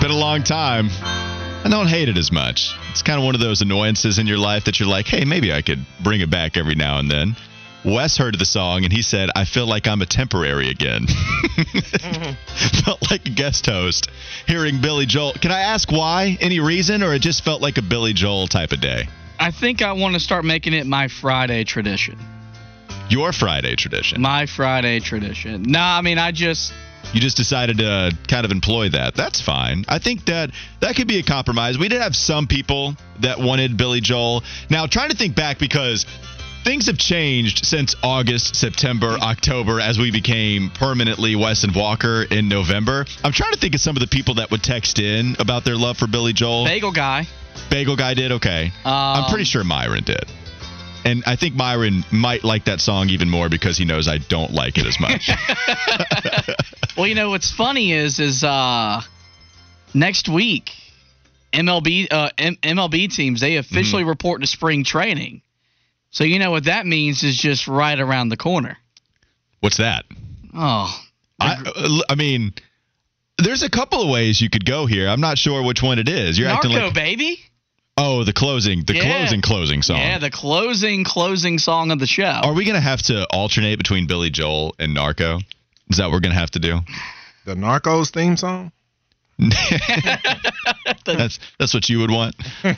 [0.00, 0.88] Been a long time.
[0.92, 2.72] I don't hate it as much.
[2.90, 5.52] It's kind of one of those annoyances in your life that you're like, hey, maybe
[5.52, 7.36] I could bring it back every now and then.
[7.84, 11.06] Wes heard the song and he said, I feel like I'm a temporary again.
[12.84, 14.08] felt like a guest host
[14.46, 15.32] hearing Billy Joel.
[15.32, 16.36] Can I ask why?
[16.40, 17.02] Any reason?
[17.02, 19.08] Or it just felt like a Billy Joel type of day?
[19.40, 22.18] I think I want to start making it my Friday tradition.
[23.08, 24.20] Your Friday tradition.
[24.20, 25.62] My Friday tradition.
[25.62, 26.72] No, I mean, I just.
[27.12, 29.14] You just decided to kind of employ that.
[29.14, 29.84] That's fine.
[29.88, 31.78] I think that that could be a compromise.
[31.78, 34.42] We did have some people that wanted Billy Joel.
[34.68, 36.04] Now, trying to think back because
[36.64, 42.48] things have changed since August, September, October as we became permanently Wes and Walker in
[42.48, 43.06] November.
[43.24, 45.76] I'm trying to think of some of the people that would text in about their
[45.76, 46.64] love for Billy Joel.
[46.66, 47.26] Bagel guy.
[47.70, 48.70] Bagel guy did okay.
[48.84, 50.24] Um, I'm pretty sure Myron did.
[51.08, 54.52] And I think Myron might like that song even more because he knows I don't
[54.52, 55.30] like it as much.
[56.96, 59.00] Well, you know what's funny is is uh
[59.94, 60.70] next week
[61.52, 64.08] MLB uh M- MLB teams they officially Mm-hmm.
[64.08, 65.42] report to spring training.
[66.10, 68.78] So you know what that means is just right around the corner.
[69.60, 70.06] What's that?
[70.52, 70.92] Oh,
[71.38, 72.52] I, I mean,
[73.36, 75.06] there's a couple of ways you could go here.
[75.08, 76.36] I'm not sure which one it is.
[76.36, 77.38] You're acting Narco like baby.
[78.00, 79.02] Oh, the closing, the Yeah.
[79.18, 79.98] closing, closing song.
[79.98, 82.24] Yeah, the closing closing song of the show.
[82.24, 85.40] Are we gonna have to alternate between Billy Joel and Narco?
[85.90, 86.80] Is that what we're gonna have to do?
[87.44, 88.72] The Narcos theme song?
[91.04, 92.34] That's that's what you would want.
[92.64, 92.74] you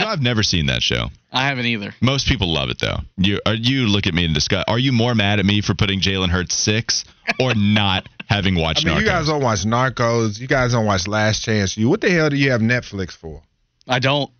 [0.00, 1.08] know, I've never seen that show.
[1.32, 1.94] I haven't either.
[2.00, 2.98] Most people love it though.
[3.16, 4.64] You are you look at me and discuss.
[4.68, 7.04] Are you more mad at me for putting Jalen Hurts six
[7.40, 8.64] or not having watched?
[8.64, 9.00] I watched mean, Narcos?
[9.00, 10.38] you guys don't watch Narcos.
[10.40, 11.88] You guys don't watch Last Chance U.
[11.88, 13.42] What the hell do you have Netflix for?
[13.88, 14.30] I don't.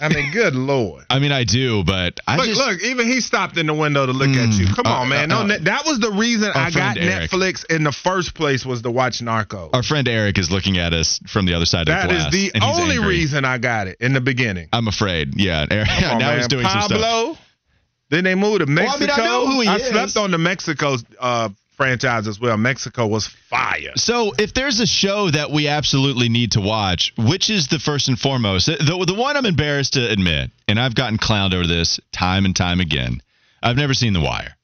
[0.00, 1.04] I mean, good lord.
[1.10, 4.06] I mean, I do, but I look, just look, even he stopped in the window
[4.06, 4.66] to look at you.
[4.74, 5.30] Come uh, on, man.
[5.32, 7.30] uh, No, uh, ne- that was the reason I got Eric.
[7.30, 9.70] Netflix in the first place was to watch Narcos.
[9.74, 12.34] our friend Eric is looking at us from the other side of the is That
[12.34, 13.08] is the only angry.
[13.08, 14.68] reason I got it in the beginning.
[14.72, 15.38] I'm afraid.
[15.40, 16.38] Yeah, Eric, Come on, now man.
[16.38, 17.00] he's doing some stuff.
[17.00, 17.38] Pablo.
[18.10, 19.00] Then they moved to Well, I Mexico.
[19.00, 19.88] mean, I know who he is.
[19.88, 22.58] slept on the Mexico uh, franchise as well.
[22.58, 23.92] Mexico was fire.
[23.94, 28.08] So, if there's a show that we absolutely need to watch, which is the first
[28.08, 28.66] and foremost?
[28.66, 32.54] The, the one I'm embarrassed to admit, and I've gotten clowned over this time and
[32.54, 33.22] time again.
[33.62, 34.54] I've never seen The Wire,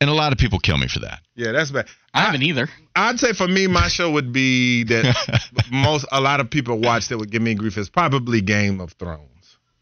[0.00, 1.20] and a lot of people kill me for that.
[1.34, 1.86] Yeah, that's bad.
[2.14, 2.68] I haven't either.
[2.96, 5.14] I'd say for me, my show would be that
[5.70, 8.92] most a lot of people watch that would give me grief is probably Game of
[8.92, 9.28] Thrones.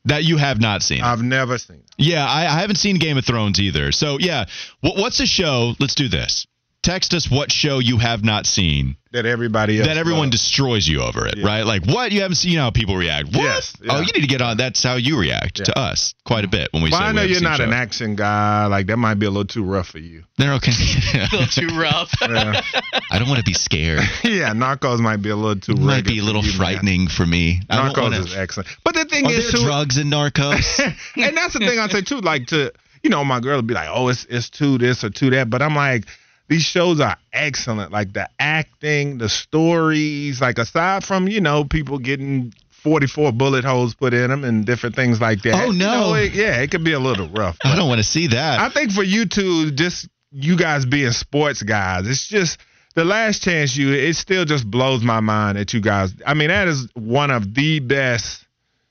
[0.07, 1.03] That you have not seen.
[1.03, 1.77] I've never seen.
[1.77, 1.85] it.
[1.99, 3.93] Yeah, I, I haven't seen Game of Thrones either.
[3.93, 4.47] So, yeah,
[4.81, 5.75] what, what's a show?
[5.79, 6.47] Let's do this.
[6.83, 10.41] Text us what show you have not seen That everybody else that everyone loves.
[10.41, 11.63] destroys you over it, right?
[11.67, 12.11] Like, what?
[12.11, 13.27] You haven't seen how people react.
[13.27, 13.35] What?
[13.43, 13.93] Yes, yeah.
[13.93, 14.57] Oh, you need to get on.
[14.57, 17.17] That's how you react to us quite a bit when we Well, say I know
[17.21, 18.65] haven't you're seen not an action guy.
[18.65, 20.25] Like that might be a little too rough for you.
[20.39, 20.73] They're okay.
[21.15, 22.15] A little too rough.
[22.23, 22.63] Yeah,
[23.11, 24.01] I don't want to be scared.
[24.25, 25.73] yeah Narcos might be a little too.
[25.73, 26.59] It might rugged be a for little you, man.
[26.59, 27.61] frightening for me.
[27.69, 28.69] I don't Narcos wanna, is excellent.
[28.85, 30.79] But the thing Are is, there too, drugs in Narcos?
[31.17, 32.21] and that's the thing I say too.
[32.21, 35.11] Like to you know, my girl would be like, "Oh, it's it's two this or
[35.11, 36.05] two that," but I'm like,
[36.51, 37.93] these shows are excellent.
[37.93, 40.41] Like the acting, the stories.
[40.43, 42.53] Like aside from you know people getting
[42.83, 45.55] 44 bullet holes put in them and different things like that.
[45.55, 46.01] Oh, you no.
[46.11, 47.57] know, it- yeah, it could be a little rough.
[47.65, 48.61] I don't want to see that.
[48.61, 52.59] I think for you two, just you guys being sports guys, it's just
[52.95, 53.93] the last chance U.
[53.93, 56.13] It still just blows my mind that you guys.
[56.27, 58.45] I mean, that is one of the best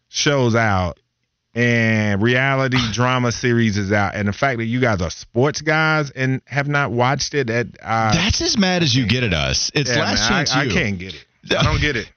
[0.08, 0.98] shows out,
[1.56, 6.12] and reality drama series is out, and the fact that you guys are sports guys
[6.12, 9.72] and have not watched it, that uh, That's as mad as you get at us.
[9.74, 10.72] It's yeah, last man, chance I, you.
[10.72, 11.26] I can't get it.
[11.58, 12.10] I don't get it.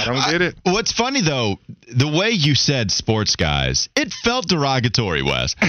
[0.00, 0.54] I don't get it.
[0.64, 1.58] What's funny though,
[1.88, 5.56] the way you said sports guys, it felt derogatory, Wes.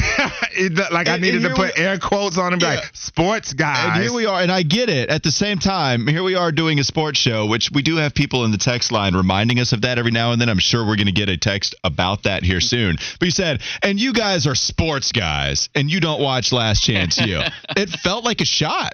[0.58, 2.76] It- like I needed to put air quotes on them, Yeah.
[2.76, 3.92] like sports guys.
[3.96, 5.10] And here we are, and I get it.
[5.10, 8.14] At the same time, here we are doing a sports show, which we do have
[8.14, 10.48] people in the text line reminding us of that every now and then.
[10.50, 12.96] I'm sure we're going to get a text about that here soon.
[13.20, 17.20] But you said, and you guys are sports guys, and you don't watch Last Chance
[17.20, 17.42] U.
[17.76, 18.94] it felt like a shot.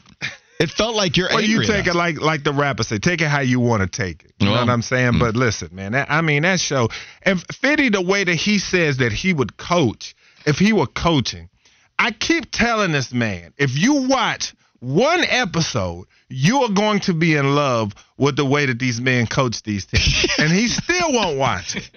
[0.62, 1.88] It felt like you're Well, you take enough.
[1.88, 4.34] it like like the rapper say, take it how you want to take it.
[4.40, 5.14] You know what I'm saying?
[5.14, 5.20] Mm.
[5.20, 6.90] But listen, man, that, I mean that show
[7.24, 10.16] and Fitty, the way that he says that he would coach
[10.46, 11.50] if he were coaching.
[11.98, 17.36] I keep telling this man, if you watch one episode, you are going to be
[17.36, 21.38] in love with the way that these men coach these teams, and he still won't
[21.38, 21.90] watch it.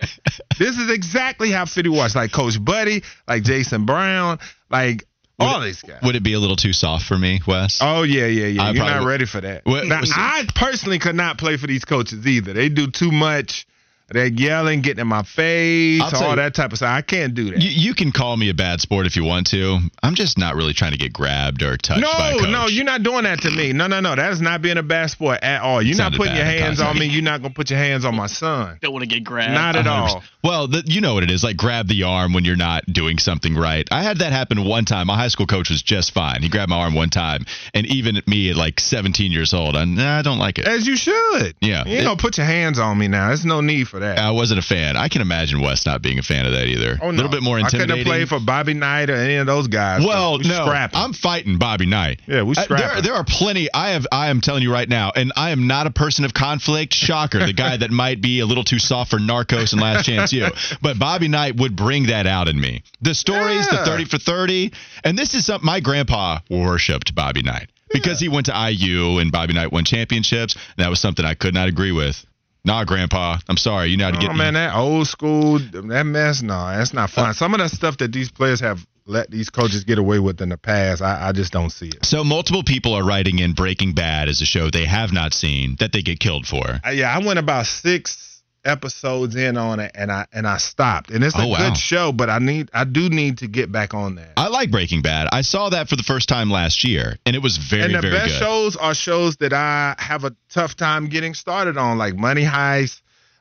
[0.59, 4.39] This is exactly how Fitty was, like Coach Buddy, like Jason Brown,
[4.71, 5.07] like
[5.39, 6.01] all these guys.
[6.03, 7.79] Would it be a little too soft for me, Wes?
[7.81, 8.63] Oh yeah, yeah, yeah.
[8.63, 9.65] I You're not would- ready for that.
[9.65, 12.53] What- now, I personally could not play for these coaches either.
[12.53, 13.67] They do too much.
[14.09, 16.91] They're yelling, getting in my face, I'll all you- that type of stuff.
[16.91, 17.61] I can't do that.
[17.61, 19.79] You, you can call me a bad sport if you want to.
[20.03, 22.51] I'm just not really trying to get grabbed or touched by a no, coach.
[22.51, 23.73] no, you're not doing that to me.
[23.73, 24.15] No, no, no.
[24.15, 25.81] That is not being a bad sport at all.
[25.83, 27.07] You're not putting your hands on me.
[27.07, 28.79] You're not gonna put your hands on my son.
[28.83, 29.55] Don't want to get grabbed.
[29.55, 29.89] Not at 100%.
[29.89, 30.23] all.
[30.43, 31.43] Well, the, you know what it is.
[31.43, 33.89] Like grab the arm when you're not doing something right.
[33.91, 35.07] I had that happen one time.
[35.07, 36.43] My high school coach was just fine.
[36.43, 39.77] He grabbed my arm one time, and even at me at like 17 years old,
[39.77, 40.67] I, nah, I don't like it.
[40.69, 41.55] As you should.
[41.63, 41.85] Yeah.
[41.87, 43.29] You ain't gonna put your hands on me now.
[43.29, 44.19] There's no need for that.
[44.19, 44.97] I wasn't a fan.
[44.97, 46.99] I can imagine Wes not being a fan of that either.
[47.01, 47.91] oh, A little bit more intimidating.
[47.93, 50.05] I couldn't played for Bobby Knight or any of those guys.
[50.05, 50.99] Well, we no, scrapping.
[50.99, 52.21] I'm fighting Bobby Knight.
[52.27, 53.69] Yeah, we Uh, there, there are plenty.
[53.73, 54.07] I have.
[54.11, 56.95] I am telling you right now, and I am not a person of conflict.
[56.95, 60.33] Shocker, the guy that might be a little too soft for Narcos and Last Chance
[60.33, 60.49] U,
[60.83, 62.83] But Bobby Knight would bring that out in me.
[63.03, 67.71] The stories, the thirty for thirty, and this is something my grandpa worshipped Bobby Knight
[67.93, 70.57] because he went to IU and Bobby Knight won championships.
[70.79, 72.25] That was something I could not agree with.
[72.65, 73.89] Nah, Grandpa, I'm sorry.
[73.89, 76.41] You know how to Oh get man, that old school, that mess.
[76.43, 77.31] No, that's not fun.
[77.31, 80.41] Uh, Some of the stuff that these players have let these coaches get away with
[80.41, 82.07] in the past, I, I just don't see it.
[82.07, 85.77] So multiple people are writing in Breaking Bad as a show they have not seen
[85.81, 86.81] that they get killed for.
[86.83, 88.17] I, yeah, I went about six
[88.65, 91.11] episodes in on it, and I and I stopped.
[91.11, 91.59] And it's a Oh, wow.
[91.59, 94.33] good show, but I need, I do need to get back on that.
[94.37, 95.29] I like Breaking Bad.
[95.33, 98.01] I saw that for the first time last year, and it was very, and the
[98.01, 98.39] very best good.
[98.41, 103.01] shows are shows that I have a tough time getting started on, like Money Heist.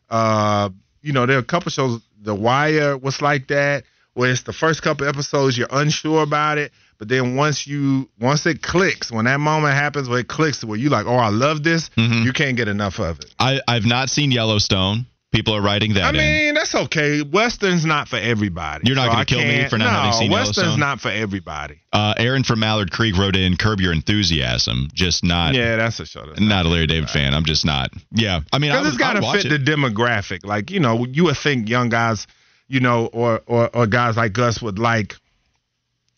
[0.09, 0.69] Uh,
[1.01, 2.01] you know, there are a couple shows.
[2.21, 3.83] The Wire was like that,
[4.13, 8.45] where it's the first couple episodes you're unsure about it, but then once you once
[8.45, 11.63] it clicks, when that moment happens where it clicks, where you like, oh, I love
[11.63, 12.23] this, Mhm.
[12.23, 13.33] you can't get enough of it.
[13.39, 15.05] I, I've not seen Yellowstone.
[15.33, 16.15] People are writing that I in.
[16.15, 17.21] mean, that's okay.
[17.23, 18.85] Western's not for everybody.
[18.87, 20.79] You're not so gonna kill me for not no, having seen Western's Yellowstone?
[20.79, 21.79] not for everybody.
[21.91, 26.05] Uh, Aaron from Mallard Creek wrote in "Curb Your Enthusiasm." Just not, Yeah, that's a
[26.05, 26.25] show.
[26.25, 27.33] That's not a Larry David fan.
[27.33, 27.89] I'm just not.
[28.11, 29.65] Yeah, I mean, I Because it's got to fit it.
[29.65, 30.45] the demographic.
[30.45, 32.27] Like you know, you would think young guys,
[32.67, 35.15] you know, or or, or guys like us would like,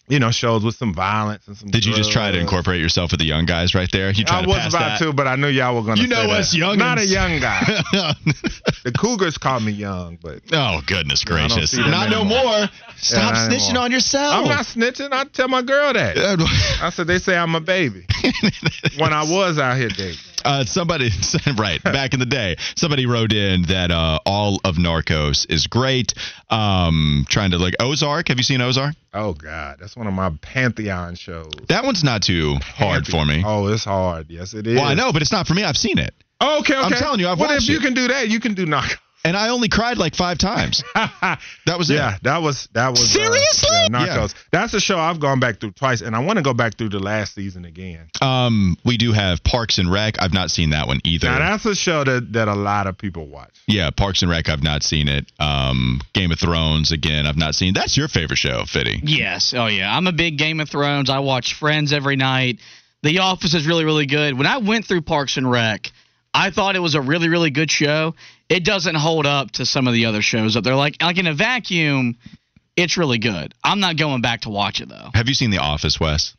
[0.08, 1.70] you know, shows with some violence and some.
[1.70, 4.12] Did you just try to incorporate yourself with the young guys right there?
[4.12, 5.06] You I trying to was about that?
[5.06, 6.02] to, but I knew y'all were gonna.
[6.02, 6.78] You know us young.
[6.78, 7.62] Not a young guy.
[8.84, 11.76] the Cougars call me young, but oh goodness I gracious!
[11.76, 12.70] Not no more.
[12.98, 13.84] Stop not snitching anymore.
[13.84, 14.36] on yourself.
[14.36, 15.12] I'm not snitching.
[15.12, 16.18] I tell my girl that.
[16.82, 18.06] I said they say I'm a baby
[18.98, 20.20] when I was out here dating.
[20.46, 21.10] Uh, somebody,
[21.58, 26.14] right, back in the day, somebody wrote in that uh, all of Narcos is great.
[26.50, 28.28] Um, trying to like Ozark.
[28.30, 28.96] Have you seen Ozark?
[29.14, 31.52] Oh God, that's one of my pantheon shows.
[31.70, 33.44] That one's not too hard for me.
[33.46, 34.28] Oh, it's hard.
[34.30, 34.76] Yes, it is.
[34.76, 35.64] Well, I know, but it's not for me.
[35.64, 36.76] I've seen it, okay, okay.
[36.76, 37.82] I'm telling you, I've Well, if watched you it.
[37.82, 39.00] can do that, you can do knock.
[39.26, 40.84] And I only cried like five times.
[41.66, 42.24] That was yeah, it.
[42.24, 43.70] that was that was uh, Seriously?
[43.72, 44.36] yeah, Narcos.
[44.52, 46.90] That's a show I've gone back through twice, and I want to go back through
[46.90, 48.08] the last season again.
[48.22, 50.22] Um, we do have Parks and Rec.
[50.22, 51.28] I've not seen that one either.
[51.28, 53.60] Now that's a show that that a lot of people watch.
[53.68, 54.50] yeah, Parks and Rec.
[54.50, 55.32] I've not seen it.
[55.40, 57.26] Um, Game of Thrones again.
[57.26, 57.74] I've not seen.
[57.74, 59.02] That's your favorite show, Fitty.
[59.04, 59.54] Yes.
[59.56, 59.96] Oh yeah.
[59.96, 61.10] I'm a big Game of Thrones.
[61.10, 62.60] I watch Friends every night.
[63.02, 64.38] The Office is really really good.
[64.38, 65.92] When I went through Parks and Rec,
[66.34, 68.14] I thought it was a really really good show.
[68.50, 70.76] It doesn't hold up to some of the other shows up there.
[70.76, 72.18] Like like in a vacuum,
[72.76, 73.54] it's really good.
[73.64, 75.10] I'm not going back to watch it though.
[75.14, 76.36] Have you seen The Office, Wes?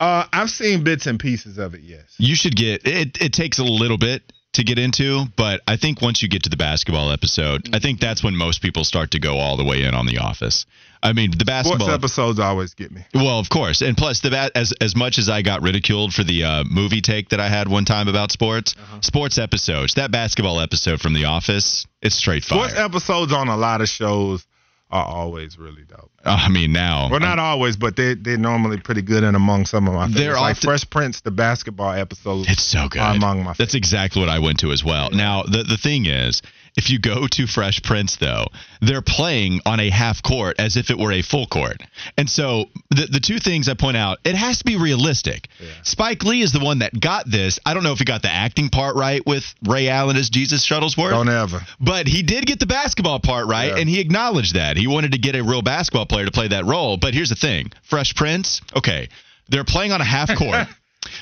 [0.00, 1.80] Uh, I've seen bits and pieces of it.
[1.80, 2.14] Yes.
[2.18, 3.20] You should get it.
[3.20, 4.22] It takes a little bit
[4.52, 8.00] to get into, but I think once you get to the basketball episode, I think
[8.00, 10.66] that's when most people start to go all the way in on The Office.
[11.02, 13.02] I mean, the basketball Sports episodes always get me.
[13.14, 16.24] Well, of course, and plus the ba- as as much as I got ridiculed for
[16.24, 19.00] the uh, movie take that I had one time about sports, Uh-huh.
[19.02, 22.58] sports episodes, that basketball episode from The Office, it's straight fire.
[22.68, 24.44] Sports episodes on a lot of shows
[24.90, 26.10] are always really dope.
[26.24, 29.66] Uh, I mean, now Well, not always, but they they're normally pretty good and among
[29.66, 30.18] some of my favorites.
[30.18, 32.48] They're like often- Fresh Prince, the basketball episodes.
[32.48, 33.00] It's so good.
[33.02, 35.10] are among my That's exactly what I went to as well.
[35.10, 36.40] Now, the the thing is,
[36.78, 38.46] if you go to Fresh Prince though,
[38.80, 41.82] they're playing on a half court as if it were a full court.
[42.16, 45.48] And so the the two things I point out, it has to be realistic.
[45.82, 47.58] Spike Lee is the one that got this.
[47.66, 50.66] I don't know if he got the acting part right with Ray Allen as Jesus
[50.66, 51.10] Shuttlesworth.
[51.10, 51.60] Don't ever.
[51.80, 53.78] But he did get the basketball part right, Yeah.
[53.80, 54.76] and he acknowledged that.
[54.76, 56.96] He wanted to get a real basketball player to play that role.
[56.96, 59.08] But here's the thing Fresh Prince, okay,
[59.48, 60.68] they're playing on a half court.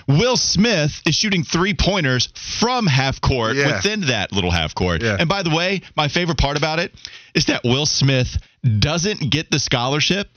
[0.06, 2.28] Will Smith is shooting three pointers
[2.60, 3.84] from half court Yes.
[3.84, 5.02] within that little half court.
[5.02, 5.16] Yeah.
[5.18, 6.94] And by the way, my favorite part about it
[7.34, 8.36] is that Will Smith
[8.78, 10.28] doesn't get the scholarship.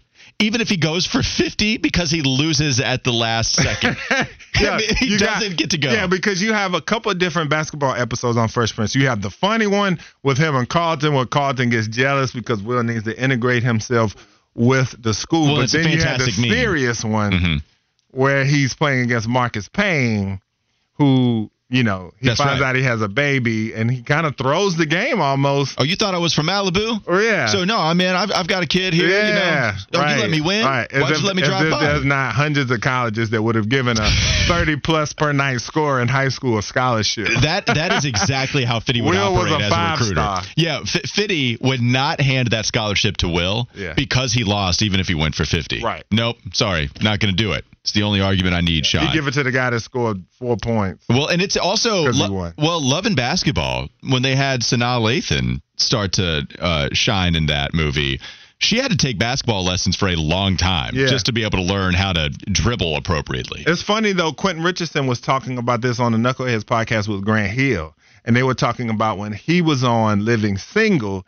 [0.41, 3.97] Even if he goes for 50 because he loses at the last second.
[4.09, 4.27] I
[4.77, 5.91] mean, he you doesn't get to go.
[5.91, 8.95] Yeah, because you have a couple of different basketball episodes on Fresh Prince.
[8.95, 12.83] You have the funny one with him and Carlton, where Carlton gets jealous because Will
[12.83, 14.15] needs to integrate himself
[14.55, 15.53] with the school.
[15.53, 16.51] Well, but then you have the meme.
[16.51, 17.61] serious one Mhm.
[18.11, 20.39] Where he's playing against Marcus Payne,
[20.93, 22.69] who you know he That's finds right.
[22.69, 25.75] out he has a baby, and he kind of throws the game almost.
[25.77, 26.99] Oh, you thought I was from Malibu?
[27.07, 27.45] Oh yeah.
[27.45, 29.07] So no, I mean I've, I've got a kid here.
[29.07, 30.65] yeah, you know, right, you let me win.
[30.65, 30.91] Right.
[30.91, 31.83] Why'd if- you let me drive if by?
[31.83, 34.09] There's not hundreds of colleges that would have given a
[34.47, 37.27] 30 plus per night score in high school a scholarship.
[37.43, 40.15] That that is exactly how Fitty would Will was operate a as a recruiter.
[40.21, 40.41] star.
[40.57, 43.93] Yeah, F- Fitty would not hand that scholarship to Will Yeah.
[43.93, 45.83] because he lost, even if he went for fifty.
[45.83, 46.03] Right.
[46.11, 46.37] Nope.
[46.53, 47.63] Sorry, not going to do it.
[47.89, 49.07] It's the only argument I need, Sean.
[49.07, 51.05] You give it to the guy that scored four points.
[51.09, 56.13] Well, and it's also lo- well, love and basketball when they had Sanaa Lathan start
[56.13, 58.19] to uh, shine in that movie.
[58.59, 61.07] She had to take basketball lessons for a long time Yeah.
[61.07, 63.63] just to be able to learn how to dribble appropriately.
[63.65, 64.33] It's funny though.
[64.33, 68.43] Quentin Richardson was talking about this on the Knuckleheads podcast with Grant Hill, and they
[68.43, 71.25] were talking about when he was on Living Single,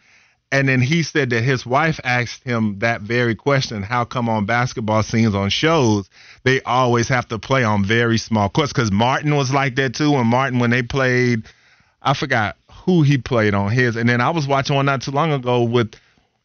[0.51, 4.45] and then he said that his wife asked him that very question: How come on
[4.45, 6.09] basketball scenes on shows
[6.43, 8.73] they always have to play on very small courts?
[8.73, 10.13] Because Martin was like that too.
[10.15, 11.43] And Martin, when they played,
[12.01, 15.11] I forgot who he played on his, and then I was watching one not too
[15.11, 15.93] long ago with.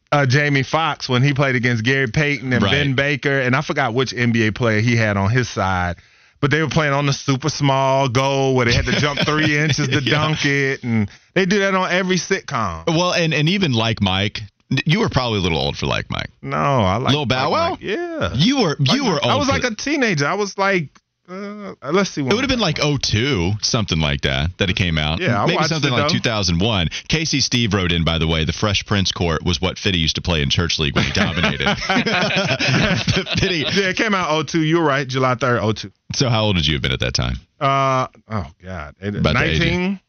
[0.09, 2.71] Uh, Jamie Foxx when he played against Gary Payton and Right.
[2.71, 5.97] Vin Baker, and I forgot which NBA player he had on his side,
[6.39, 9.57] but they were playing on the super small goal where they had to jump three
[9.63, 10.11] inches to Yeah.
[10.11, 12.85] dunk it, and they do that on every sitcom.
[12.87, 14.41] Well, and and even like Mike,
[14.85, 16.29] you were probably a little old for like Mike.
[16.41, 17.69] No, I like Lil Bow like Wow?
[17.71, 17.79] Mike.
[17.81, 19.31] Yeah, You were you Like, were old.
[19.31, 20.27] I was like a teenager.
[20.27, 20.89] I was like,
[21.29, 22.21] uh, let's see.
[22.21, 25.19] It would have been like 02, something like that, that it came out.
[25.19, 26.13] Yeah, I maybe something like though.
[26.13, 26.87] 2001.
[27.09, 30.15] Casey Steve wrote in, by the way, the Fresh Prince Court was what Fitty used
[30.15, 31.67] to play in church league when he dominated.
[33.39, 33.65] Fitty.
[33.73, 34.63] Yeah, it came out 02.
[34.63, 35.91] You're right, July 3rd, 02.
[36.13, 37.35] So how old would you have been at that time?
[37.59, 39.99] Uh, oh God, It- About the age of- 19.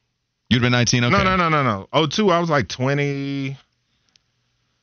[0.51, 1.05] You'd have been 19.
[1.05, 2.07] Okay, No, no, no, no, no.
[2.07, 3.57] 02, I was like 20.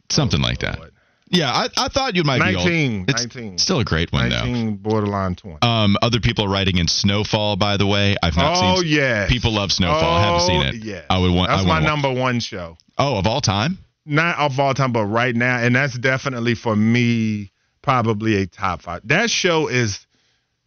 [0.09, 0.79] something like that.
[1.29, 3.09] Yeah, I, I thought you might 19, be old.
[3.09, 3.57] It's 19.
[3.57, 5.57] still a great one 19, borderline 20.
[5.63, 7.55] Um, other people are writing in Snowfall.
[7.55, 8.75] By the way, I've not oh seen.
[8.77, 10.03] Oh yeah, People love Snowfall.
[10.03, 10.75] I haven't seen it.
[10.75, 11.49] Yeah, I would want.
[11.49, 12.77] That's I my number one show.
[12.97, 13.79] Oh, of all time.
[14.05, 17.51] Not of all time, but right now, and that's definitely for me
[17.81, 19.01] probably a top five.
[19.05, 20.05] That show is.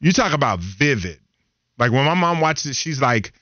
[0.00, 1.18] You talk about vivid.
[1.78, 3.32] Like when my mom watches it, she's like,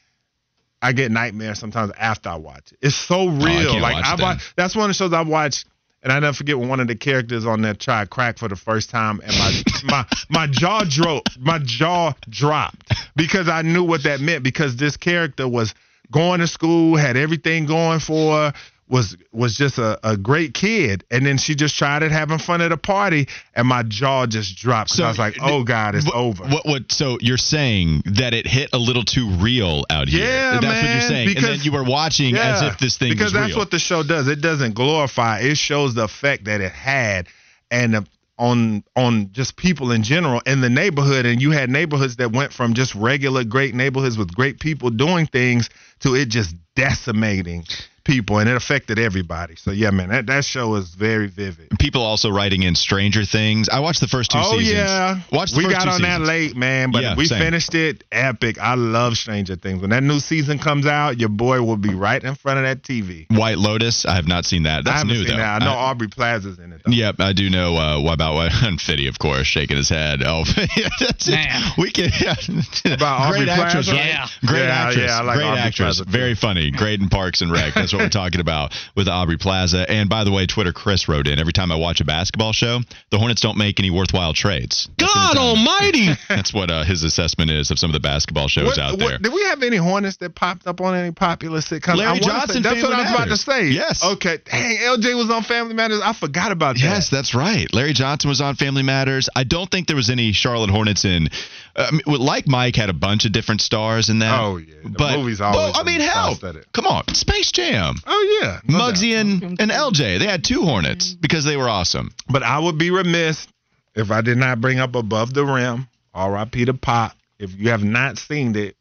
[0.82, 2.78] I get nightmares sometimes after I watch it.
[2.82, 3.70] It's so real.
[3.70, 4.54] Oh, like watch I watch.
[4.56, 5.66] That's one of the shows I watched.
[6.06, 8.54] And I never forget when one of the characters on there tried crack for the
[8.54, 11.36] first time, and my my my jaw dropped.
[11.40, 14.44] My jaw dropped because I knew what that meant.
[14.44, 15.74] Because this character was
[16.12, 18.52] going to school, had everything going for, her,
[18.88, 22.60] was was just a, a great kid, and then she just tried it, having fun
[22.60, 24.90] at a party, and my jaw just dropped.
[24.90, 26.44] 'cause I was like, oh god, it's what, over.
[26.44, 26.64] What?
[26.66, 26.92] What?
[26.92, 30.24] So you're saying that it hit a little too real out here?
[30.24, 31.28] Yeah, that's what you're man, saying.
[31.28, 33.58] and then because- you were watching as if this thing because that's real.
[33.58, 34.28] what the show does.
[34.28, 35.40] It doesn't glorify.
[35.40, 37.26] It shows the effect that it had,
[37.70, 38.02] and uh,
[38.38, 41.26] on on just people in general in the neighborhood.
[41.26, 45.26] And you had neighborhoods that went from just regular great neighborhoods with great people doing
[45.26, 47.64] things to it just decimating
[48.06, 49.56] people, and it affected everybody.
[49.56, 51.68] So yeah, man, that that show is very vivid.
[51.78, 53.68] People also writing in Stranger Things.
[53.68, 54.78] I watched the first two oh seasons.
[54.78, 57.40] yeah, Watched the we first got two on that late, man, but Yeah, we same.
[57.40, 58.58] finished it epic.
[58.58, 59.80] I love Stranger Things.
[59.80, 62.82] When that new season comes out, your boy will be right in front of that
[62.82, 63.26] TV.
[63.36, 64.06] White Lotus.
[64.06, 64.84] I have not seen that.
[64.84, 65.42] That's haven't new seen though.
[65.42, 65.62] that.
[65.62, 66.82] I know I- Aubrey Plaza's in it.
[66.84, 66.92] Though.
[66.92, 70.22] Yep, I do know uh, what about what and Fitty, of course, shaking his head.
[70.24, 70.44] Oh,
[70.76, 71.32] yeah, that's it.
[71.32, 71.62] Man.
[71.78, 72.06] We can
[72.84, 73.96] About great Aubrey actress, right?
[74.06, 74.26] Yeah.
[74.44, 77.40] Great Yeah, actress, yeah, I like great Aubrey actress, Plaza, very funny, great in Parks
[77.40, 77.74] and Rec.
[77.74, 79.88] That's what we're talking about with Aubrey Plaza.
[79.90, 82.80] And by the way, Twitter Chris wrote in every time I watch a basketball show,
[83.10, 84.88] the Hornets don't make any worthwhile trades.
[84.98, 86.08] That's God anytime- Almighty!
[86.28, 89.08] That's what uh, his assessment is of some of the basketball shows What- out what-
[89.08, 89.18] there.
[89.18, 91.96] did we have any Hornets that popped up on any popular sitcoms?
[91.96, 93.66] Larry I wanna say- Johnson, That's what Family I was about to say.
[93.68, 94.04] Yes.
[94.04, 94.38] Okay.
[94.44, 96.00] Dang, LJ was on Family Matters.
[96.04, 96.82] I forgot about that.
[96.82, 97.72] Yes, that's right.
[97.72, 99.28] Larry Johnson was on Family Matters.
[99.34, 101.28] I don't think there was any Charlotte Hornets in.
[101.74, 104.40] Uh, I mean, well, like Mike had a bunch of different stars in that.
[104.40, 104.74] Oh, yeah.
[104.84, 106.38] The but movie's always well, I mean, hell,
[106.72, 107.85] come on, Space Jam.
[108.06, 108.60] Oh yeah.
[108.66, 109.20] no Muggsy doubt.
[109.50, 110.18] and, and LJ.
[110.18, 112.10] They had two Hornets because they were awesome.
[112.28, 113.46] But I would be remiss
[113.94, 115.88] if I did not bring up Above the Rim.
[116.14, 116.64] R.I.P.
[116.66, 117.12] to Pop.
[117.38, 118.76] If you have not seen it,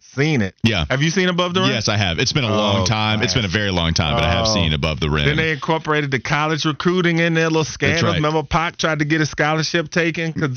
[0.00, 0.54] seen it.
[0.64, 0.84] Yeah.
[0.90, 1.70] Have you seen Above the Rim?
[1.70, 2.18] Yes, I have.
[2.18, 3.22] It's been a Oh, long time.
[3.22, 4.54] It's been a very long time, but I have Oh.
[4.54, 5.26] seen Above the Rim.
[5.26, 8.02] Then they incorporated the college recruiting in there, little scandals.
[8.02, 8.14] right.
[8.16, 10.56] Remember, Pac tried to get a scholarship taken because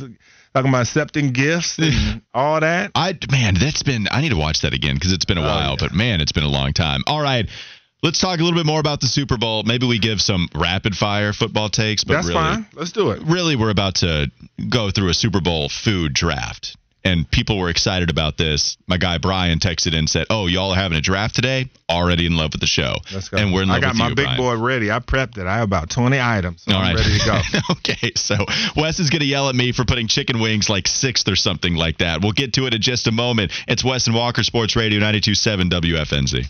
[0.55, 2.91] talking about accepting gifts and all that.
[2.95, 4.07] I man, that's been.
[4.09, 5.69] I need to watch that again because it's been a Oh, while.
[5.71, 5.75] yeah.
[5.79, 7.01] But man, it's been a long time.
[7.05, 7.47] All right.
[8.03, 9.63] Let's talk a little bit more about the Super Bowl.
[9.63, 12.65] Maybe we give some rapid fire football takes, but That's really, fine.
[12.73, 13.21] Let's do it.
[13.25, 14.29] really we're about to
[14.69, 16.75] go through a Super Bowl food draft.
[17.05, 18.77] And people were excited about this.
[18.87, 21.69] My guy Brian texted in and said, "Oh, y'all are having a draft today?
[21.89, 23.37] Already in love with the show." Let's go.
[23.37, 23.89] And we're in love with the show.
[23.89, 24.37] I got my you, big Brian.
[24.37, 24.89] board ready.
[24.89, 25.45] I prepped it.
[25.45, 26.63] I have about 20 items.
[26.63, 27.05] So All I'm right.
[27.05, 27.59] ready to go.
[27.71, 28.45] okay, so
[28.77, 31.75] Wes is going to yell at me for putting chicken wings like sixth or something
[31.75, 32.21] like that.
[32.21, 33.51] We'll get to it in just a moment.
[33.67, 36.49] It's Wes and Walker Sports Radio 92.7 WFNZ.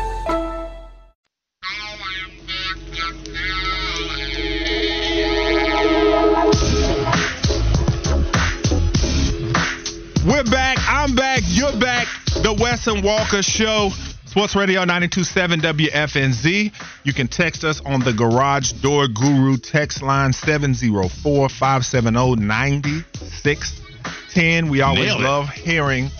[10.25, 10.77] We're back.
[10.87, 11.41] I'm back.
[11.47, 12.07] You're back.
[12.43, 13.89] The Wes and Walker Show.
[14.25, 16.71] Sports Radio 927 WFNZ.
[17.03, 24.69] You can text us on the Garage Door Guru text line 704 570 9610.
[24.69, 26.11] We always love hearing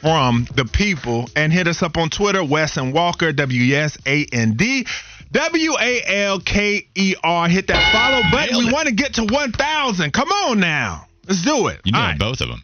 [0.00, 1.28] from the people.
[1.34, 4.86] And hit us up on Twitter, Wes and Walker, W S A N D.
[5.32, 7.48] W A L K E R.
[7.48, 8.54] Hit that follow button.
[8.54, 10.12] Nailed We want to get to 1,000.
[10.12, 11.08] Come on now.
[11.26, 11.80] Let's do it.
[11.84, 12.18] You nailed right.
[12.18, 12.62] both of them.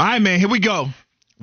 [0.00, 0.88] All right, man, here we go.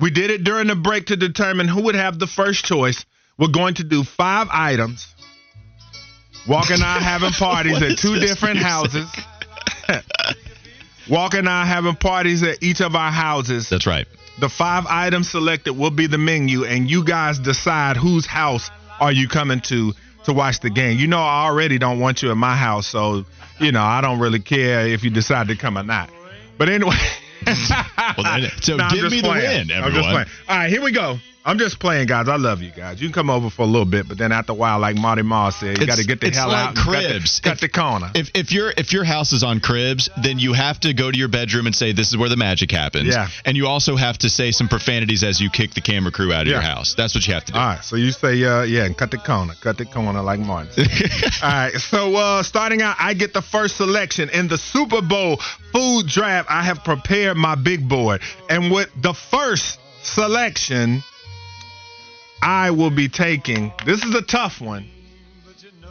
[0.00, 3.06] We did it during the break to determine who would have the first choice.
[3.38, 5.14] We're going to do five items.
[6.48, 8.68] Walker and I having parties at two different music?
[8.68, 9.16] houses.
[11.08, 13.68] Walker and I having parties at each of our houses.
[13.68, 14.08] That's right.
[14.40, 19.12] The five items selected will be the menu, and you guys decide whose house are
[19.12, 19.92] you coming to
[20.24, 20.98] to watch the game.
[20.98, 23.24] You know, I already don't want you at my house, so
[23.60, 26.10] you know I don't really care if you decide to come or not.
[26.58, 26.96] But anyway.
[28.16, 30.26] Well, then- so give me the win, I'm just everyone.
[30.48, 31.18] All right, here we go.
[31.48, 32.28] I'm just playing, guys.
[32.28, 33.00] I love you guys.
[33.00, 35.22] You can come over for a little bit, but then after a while, like Marty
[35.22, 36.74] Moss said, you got to get the hell like out.
[36.76, 37.40] cut the- cribs.
[37.40, 38.10] Cut If- the corner.
[38.14, 41.16] If if your if your house is on cribs, then you have to go to
[41.18, 43.08] your bedroom and say this is where the magic happens.
[43.08, 43.28] Yeah.
[43.46, 46.42] And you also have to say some profanities as you kick the camera crew out
[46.42, 46.74] of your Yeah.
[46.74, 46.94] house.
[46.94, 47.58] That's what you have to do.
[47.58, 49.54] All right, so you say, uh, yeah, and cut the corner.
[49.60, 50.82] Cut the corner like Marty.
[51.42, 55.38] All right, so uh, starting out, I get the first selection in the Super Bowl
[55.72, 56.48] food draft.
[56.50, 58.20] I have prepared my big board.
[58.50, 61.02] And with the first selection,
[62.42, 64.88] I will be taking, this is a tough one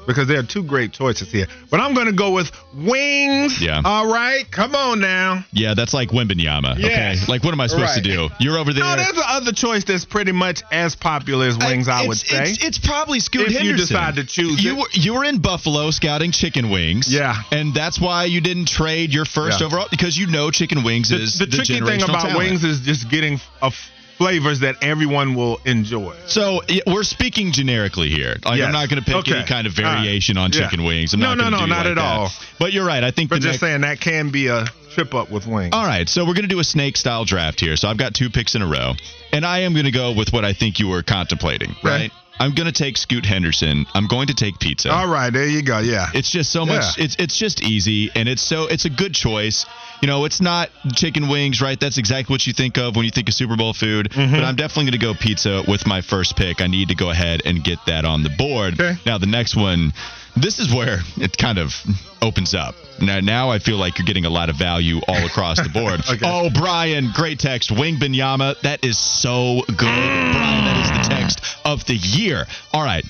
[0.07, 1.47] because there are two great choices here.
[1.69, 3.61] But I'm going to go with wings.
[3.61, 3.81] Yeah.
[3.83, 5.43] All right, come on now.
[5.51, 6.79] Yeah, that's like Wembanyama.
[6.79, 7.23] Yes.
[7.23, 7.31] Okay.
[7.33, 8.29] Like what am I supposed to do?
[8.39, 8.85] You're over there.
[8.85, 12.43] No, there's another choice that's pretty much as popular as wings, I, It's- would say.
[12.51, 14.77] It's, it's probably Scoot If you decide to choose you it.
[14.77, 17.13] Were, you were in Buffalo scouting chicken wings.
[17.13, 17.35] Yeah.
[17.51, 19.67] And that's why you didn't trade your first Yeah.
[19.67, 22.37] overall because you know chicken wings the, is the the, tricky thing about talent.
[22.37, 23.71] wings is just getting uh,
[24.17, 26.15] flavors that everyone will enjoy.
[26.27, 28.35] So we're speaking generically here.
[28.43, 28.67] Like Yes.
[28.67, 29.37] I'm not going to pick Okay.
[29.37, 29.95] any kind of right.
[29.99, 30.61] variation on Yeah.
[30.61, 31.13] chicken wings.
[31.13, 31.97] I'm No, no, no, not like at that.
[31.99, 32.31] all.
[32.59, 33.03] But you're right.
[33.03, 35.69] I think But just next, saying that can be a trip up with wings.
[35.73, 37.75] All right, so we're going to do a snake style draft here.
[37.75, 38.93] So I've got two picks in a row,
[39.31, 41.71] and I am going to go with what I think you were contemplating.
[41.71, 41.79] Okay.
[41.87, 42.11] Right?
[42.39, 43.85] I'm going to take Scoot Henderson.
[43.93, 44.91] I'm going to take pizza.
[44.91, 45.79] All right, there you go.
[45.79, 46.09] Yeah.
[46.13, 46.97] It's just so much.
[46.97, 47.05] Yeah.
[47.05, 49.65] It's it's just easy, and it's so it's a good choice.
[50.01, 51.79] You know, it's not chicken wings, right?
[51.79, 54.09] That's exactly what you think of when you think of Super Bowl food.
[54.11, 54.33] Mm-hmm.
[54.33, 56.61] But I'm definitely going to go pizza with my first pick.
[56.61, 58.79] I need to go ahead and get that on the board.
[58.79, 58.93] Okay.
[59.05, 59.93] Now the next one,
[60.41, 61.73] this is where it kind of
[62.21, 62.75] opens up.
[63.01, 66.01] Now, now I feel like you're getting a lot of value all across the board.
[66.09, 66.19] Okay.
[66.23, 67.69] Oh, Brian, great text.
[67.69, 69.77] Wing Binyama, that is so good.
[69.79, 72.45] Brian, that is the text of the year.
[72.73, 73.05] All right.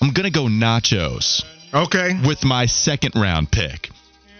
[0.00, 2.12] I'm going to go nachos okay.
[2.24, 3.90] with my second round pick.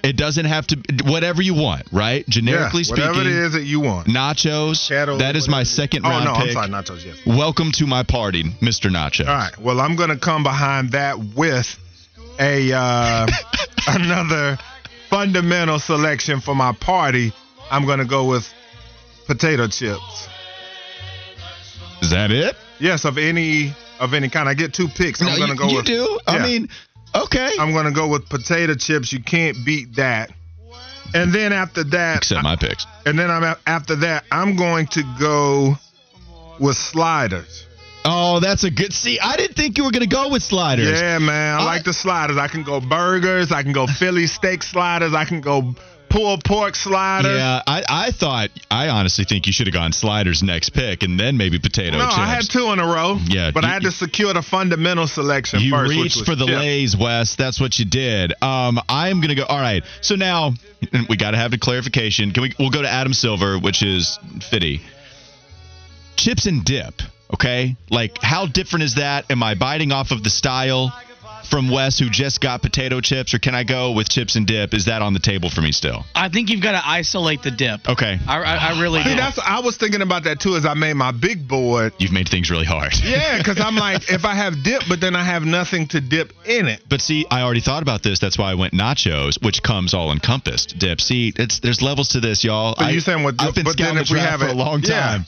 [0.03, 2.27] It doesn't have to whatever you want, right?
[2.29, 4.07] Generically yeah, whatever speaking, it is that you want.
[4.07, 4.89] nachos.
[4.89, 5.65] Cattle, that is my whatever.
[5.67, 6.53] second Oh round no, I'm pick.
[6.53, 7.05] sorry, nachos.
[7.05, 7.19] Yes.
[7.27, 8.91] Welcome to my party, Mr.
[8.91, 9.27] Nacho.
[9.27, 9.59] All right.
[9.59, 11.77] Well, I'm going to come behind that with
[12.39, 13.27] a uh,
[13.89, 14.59] another
[15.11, 17.33] fundamental selection for my party.
[17.71, 18.49] I'm going to go with
[19.27, 20.29] potato chips.
[22.03, 22.57] Is that it?
[22.79, 24.49] Yes, of any of any kind.
[24.49, 25.21] I get two picks.
[25.21, 26.21] I'm No, to you, go you with do.
[26.27, 26.69] I mean,
[27.25, 27.51] Okay.
[27.59, 29.13] I'm gonna go with potato chips.
[29.13, 30.31] You can't beat that.
[31.15, 32.87] And then after that, Except my picks.
[33.07, 35.75] and then I'm after that, I'm going to go
[36.61, 37.65] with sliders.
[38.05, 38.93] Oh, that's a good.
[38.93, 41.01] See, I didn't think you were going to go with sliders.
[41.01, 42.37] Yeah, man, I, I- like the sliders.
[42.37, 43.53] I can go burgers.
[43.53, 45.15] I can go Philly steak sliders.
[45.15, 45.75] I can go
[46.09, 47.35] pulled pork slider.
[47.37, 51.19] Yeah, I, I thought I honestly think you should have gone sliders next pick and
[51.19, 52.19] then maybe potato No, chips.
[52.19, 53.19] I had two in a row.
[53.27, 55.89] Yeah, but you- I had to secure the fundamental selection You first.
[55.89, 56.59] which reached for the chips.
[56.59, 57.35] Lays, Wes.
[57.37, 58.33] That's what you did.
[58.43, 59.45] Um, I'm gonna go.
[59.45, 59.85] All right.
[60.01, 60.53] So now
[61.09, 62.33] we got to have a clarification.
[62.33, 62.55] Can we?
[62.59, 64.19] We'll go to Adam Silver, which is
[64.51, 64.81] Fitty.
[66.17, 66.95] Chips and dip.
[67.33, 67.77] Okay.
[67.91, 69.31] Like, how different is that?
[69.31, 70.93] Am I biting off of the style
[71.47, 74.75] from Wes, who just got potato chips, or can I go with chips and dip?
[74.75, 76.05] Is that on the table for me still?
[76.15, 77.89] I think you've got to isolate the dip.
[77.89, 78.19] Okay.
[78.27, 79.17] I, I, I really See, do.
[79.17, 80.57] that's I was thinking about that too.
[80.57, 81.93] As I made my big board.
[81.99, 82.93] You've made things really hard.
[83.03, 86.33] Yeah, because I'm like, if I have dip, but then I have nothing to dip
[86.47, 86.83] in it.
[86.89, 88.19] But see, I already thought about this.
[88.19, 90.79] That's why I went nachos, which comes all encompassed.
[90.79, 91.01] Dip.
[91.01, 92.75] See, it's there's levels to this, y'all.
[92.77, 93.37] But I, you saying what?
[93.39, 95.19] I've been but then scouting if the we have for a it- long yeah.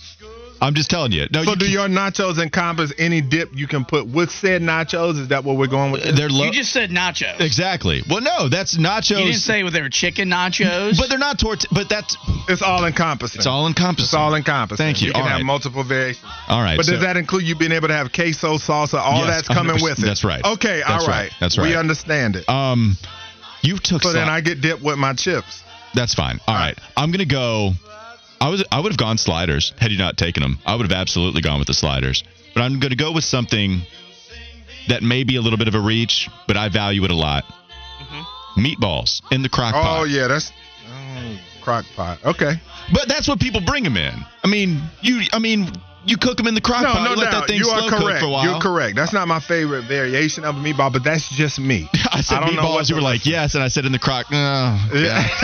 [0.60, 0.66] Time.
[0.68, 1.26] I'm just telling you.
[1.32, 5.18] No, So you, do your nachos encompass any dip you can put with said nachos?
[5.18, 6.02] Is that what we're going with?
[6.16, 6.44] they're low.
[6.44, 7.40] you just said nachos.
[7.40, 8.02] exactly.
[8.08, 9.10] Well, no, that's nachos.
[9.18, 10.98] You didn't say they were chicken nachos.
[10.98, 11.64] but they're not tort.
[11.72, 12.16] But that's
[12.48, 13.38] It's all encompassing.
[13.40, 14.04] it's all encompassing.
[14.04, 14.84] It's all encompassing.
[14.84, 15.08] Thank you.
[15.08, 15.44] You can All have right.
[15.44, 16.24] multiple variations.
[16.48, 16.76] All right.
[16.76, 19.48] But so- does that include you being able to have queso, salsa, all Yes, that's
[19.48, 20.02] coming with it?
[20.02, 20.44] That's right.
[20.44, 21.22] Okay, That's all right.
[21.24, 21.32] right.
[21.40, 22.48] That's We understand it.
[22.48, 22.96] um,
[23.62, 24.02] you took.
[24.02, 25.62] so then I get dipped with my chips.
[25.94, 26.38] That's fine.
[26.46, 26.78] All right.
[26.96, 27.72] I'm gonna go.
[28.40, 30.58] I was I would have gone sliders had you not taken them.
[30.64, 32.24] I would have absolutely gone with the sliders.
[32.54, 33.82] But I'm gonna go with something
[34.88, 37.44] that may be a little bit of a reach, but I value it a lot.
[38.56, 39.84] Meatballs in the crock pot.
[39.84, 40.00] Mm-hmm.
[40.00, 40.52] Oh yeah, that's
[40.88, 42.18] oh, crock pot.
[42.24, 42.54] Okay.
[42.92, 44.14] But that's what people bring them in.
[44.42, 45.22] I mean, you.
[45.32, 45.70] I mean,
[46.04, 47.04] you cook them in the crock No, pot.
[47.04, 47.40] no you let doubt.
[47.42, 48.20] that thing You are slow cook correct.
[48.20, 48.44] for a while.
[48.44, 48.96] You're correct.
[48.96, 51.88] That's not my favorite variation of a meatball, but that's just me.
[52.12, 52.88] I said don't know meatballs.
[52.88, 54.30] You were like, rest- yes, and I said in the crock.
[54.30, 54.36] No.
[54.94, 55.22] Yeah.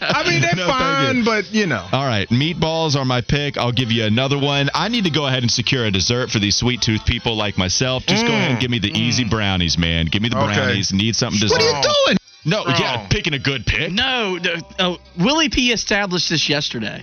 [0.00, 1.24] I mean, they're No, fine, you.
[1.24, 1.86] but you know.
[1.92, 3.56] All right, meatballs are my pick.
[3.56, 4.70] I'll give you another one.
[4.74, 7.58] I need to go ahead and secure a dessert for these sweet tooth people like
[7.58, 8.04] myself.
[8.06, 10.06] Just go ahead and give me the easy brownies, man.
[10.06, 10.50] Give me the Mm.
[10.50, 10.54] Okay.
[10.56, 10.92] brownies.
[10.92, 12.16] Need something to What are you doing?
[12.44, 13.06] No, yeah, Oh.
[13.08, 13.90] picking a good pick.
[13.90, 17.02] no, the, uh, Willie P established this yesterday.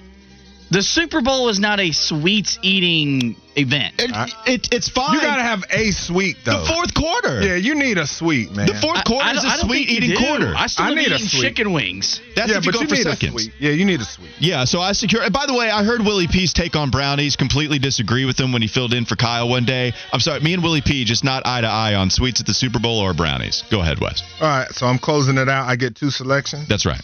[0.71, 3.95] The Super Bowl is not a sweets eating event.
[3.99, 5.13] It, it- it's fine.
[5.15, 6.61] You gotta have a sweet though.
[6.61, 7.41] the fourth quarter.
[7.41, 8.67] Yeah, you need a sweet, man.
[8.67, 10.53] The fourth quarter I, is a sweet eating quarter.
[10.55, 11.41] I still I am need a eating sweet.
[11.41, 12.21] chicken wings.
[12.37, 13.35] That's yeah, if you but go you for need seconds.
[13.35, 13.53] a sweet.
[13.59, 14.29] Yeah, you need a sweet.
[14.39, 15.29] Yeah, so I secure.
[15.29, 17.35] By the way, I heard Willie P's take on brownies.
[17.35, 19.91] Completely disagree with him when he filled in for Kyle one day.
[20.13, 22.53] I'm sorry, me and Willie P just not eye to eye on sweets at the
[22.53, 23.65] Super Bowl or brownies.
[23.69, 24.23] Go ahead, Wes.
[24.39, 25.67] All right, so I'm closing it out.
[25.67, 26.69] I get two selections.
[26.69, 27.01] That's right.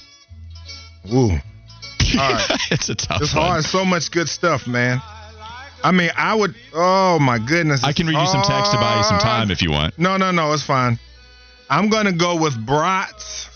[1.11, 1.39] Ooh, All
[2.15, 2.45] right.
[2.71, 3.43] it's a tough it's one.
[3.45, 3.63] hard.
[3.63, 5.01] So much good stuff, man.
[5.83, 6.55] I mean, I would.
[6.73, 7.83] Oh my goodness.
[7.83, 9.97] I can read you some text to buy you some time if you want.
[9.99, 10.51] No, no, no.
[10.53, 10.99] It's fine.
[11.69, 13.49] I'm gonna go with brats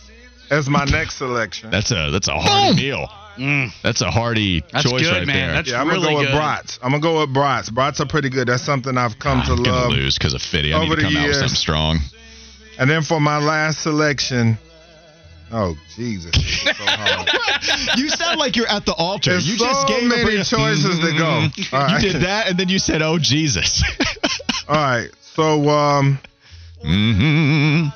[0.51, 1.71] as my next selection.
[1.71, 3.07] That's a that's a hearty meal.
[3.37, 5.35] Mm, That's a hearty That's choice good, right man.
[5.47, 5.53] there.
[5.53, 6.35] That's yeah, I'm really gonna go with good.
[6.35, 6.79] brats.
[6.83, 7.69] I'm gonna go with brats.
[7.69, 8.49] Brats are pretty good.
[8.49, 9.91] That's something I've come to I'm gonna love.
[9.91, 10.73] lose because of Fitty.
[10.73, 11.99] I need Over to the come out with something strong.
[12.77, 14.57] And then for my last selection,
[15.51, 16.83] oh Jesus, so
[17.97, 19.31] you sound like you're at the altar.
[19.31, 21.25] There's you so just gave many a choices to go.
[21.25, 22.01] All You right.
[22.01, 23.83] did that, and then you said, "Oh Jesus."
[24.67, 26.19] All right, so um,
[26.83, 27.87] Mm-hmm.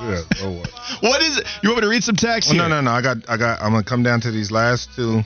[0.00, 0.68] yeah, Lord.
[1.02, 1.46] What is it?
[1.62, 2.62] You want me to read some text Oh, here?
[2.62, 2.90] no, no, no.
[2.90, 3.60] I got, I got.
[3.60, 5.20] I'm gonna come down to these last two.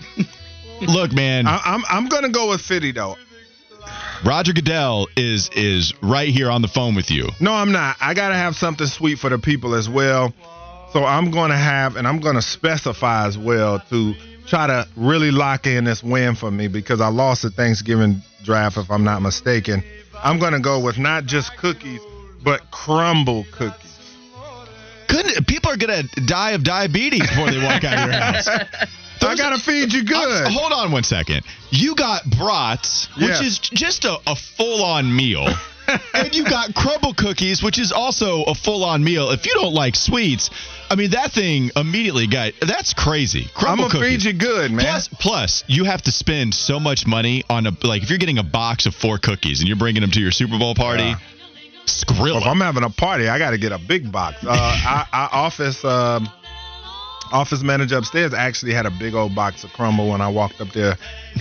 [0.80, 3.16] Look, man, I, I'm, I'm gonna go with Fitty though.
[4.24, 7.28] Roger Goodell is is right here on the phone with you.
[7.40, 7.96] No, I'm not.
[8.00, 10.32] I gotta have something sweet for the people as well.
[10.94, 14.14] So I'm gonna have, and I'm gonna specify as well to
[14.46, 18.78] try to really lock in this win for me because I lost the Thanksgiving draft,
[18.78, 19.84] if I'm not mistaken.
[20.14, 22.00] I'm gonna go with not just cookies,
[22.42, 23.84] but Crumbl cookies.
[25.09, 28.49] Goodness, people are gonna die of diabetes before they walk out of your house.
[28.49, 30.45] I gotta feed you good.
[30.45, 31.43] I'm- hold on one second.
[31.71, 33.40] You got brats, which Yes.
[33.40, 35.49] is just a, a full-on meal.
[36.14, 39.31] and you got Crumbl cookies, which is also a full-on meal.
[39.31, 40.49] If you don't like sweets,
[40.90, 43.49] I mean that thing immediately got that's crazy.
[43.57, 44.85] I'm gonna feed you good, man.
[44.87, 48.38] Plus, plus, you have to spend so much money on a like if you're getting
[48.38, 51.03] a box of four cookies and you're bringing them to your Super Bowl party.
[51.05, 51.17] Yeah.
[51.87, 52.40] Skrilla.
[52.40, 54.38] if I'm having a party, I got to get a big box.
[54.44, 54.49] Uh,
[54.87, 56.29] our, our office, um,
[57.35, 60.68] office manager upstairs actually had a big old box of Crumbl when I walked up
[60.73, 60.97] there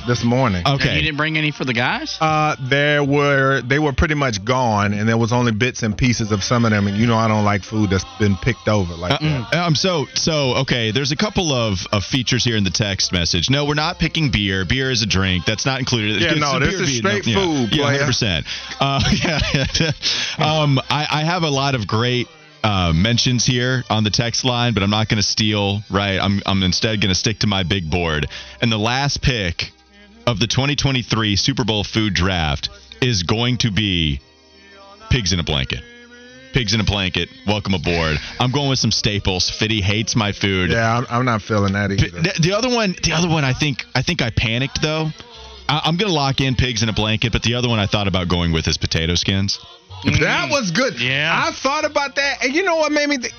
[0.08, 0.64] this morning.
[0.66, 0.96] And Okay.
[0.96, 2.18] you didn't bring any for the guys?
[2.20, 6.32] Uh, there were they were pretty much gone, and there was only bits and pieces
[6.32, 6.88] of some of them.
[6.88, 9.54] And you know, I don't like food that's been picked over like that.
[9.54, 9.76] Um.
[9.76, 10.92] So so okay.
[10.92, 13.50] There's a couple of, of features here in the text message.
[13.52, 14.66] No, we're not picking beer.
[14.66, 15.46] Beer is a drink.
[15.46, 16.22] That's not included.
[16.22, 17.92] Yeah, It's no, a this beer is being- straight yeah, food, Yeah, player.
[18.00, 18.46] hundred percent.
[18.80, 19.92] Uh, yeah.
[20.40, 22.28] um, I, I have a lot of great.
[22.64, 25.82] Uh, mentions here on the text line, but I'm not going to steal.
[25.90, 28.28] Right, I'm I'm instead going to stick to my big board.
[28.62, 29.72] And the last pick
[30.26, 32.70] of the 2023 Super Bowl food draft
[33.02, 34.22] is going to be
[35.10, 35.82] pigs in a blanket.
[36.54, 37.30] Pigs in a blanket.
[37.46, 38.18] Welcome aboard.
[38.40, 39.50] I'm going with some staples.
[39.50, 40.72] Fitty hates my food.
[40.72, 42.10] Yeah, I'm, I'm not feeling that either.
[42.10, 45.10] The, the other one, the other one, I think, I think I panicked though.
[45.68, 48.08] I, I'm gonna lock in pigs in a blanket, but the other one I thought
[48.08, 49.60] about going with is potato skins.
[50.04, 51.00] That was good.
[51.02, 51.32] Yeah.
[51.48, 53.34] I thought about that, and you know what made me think?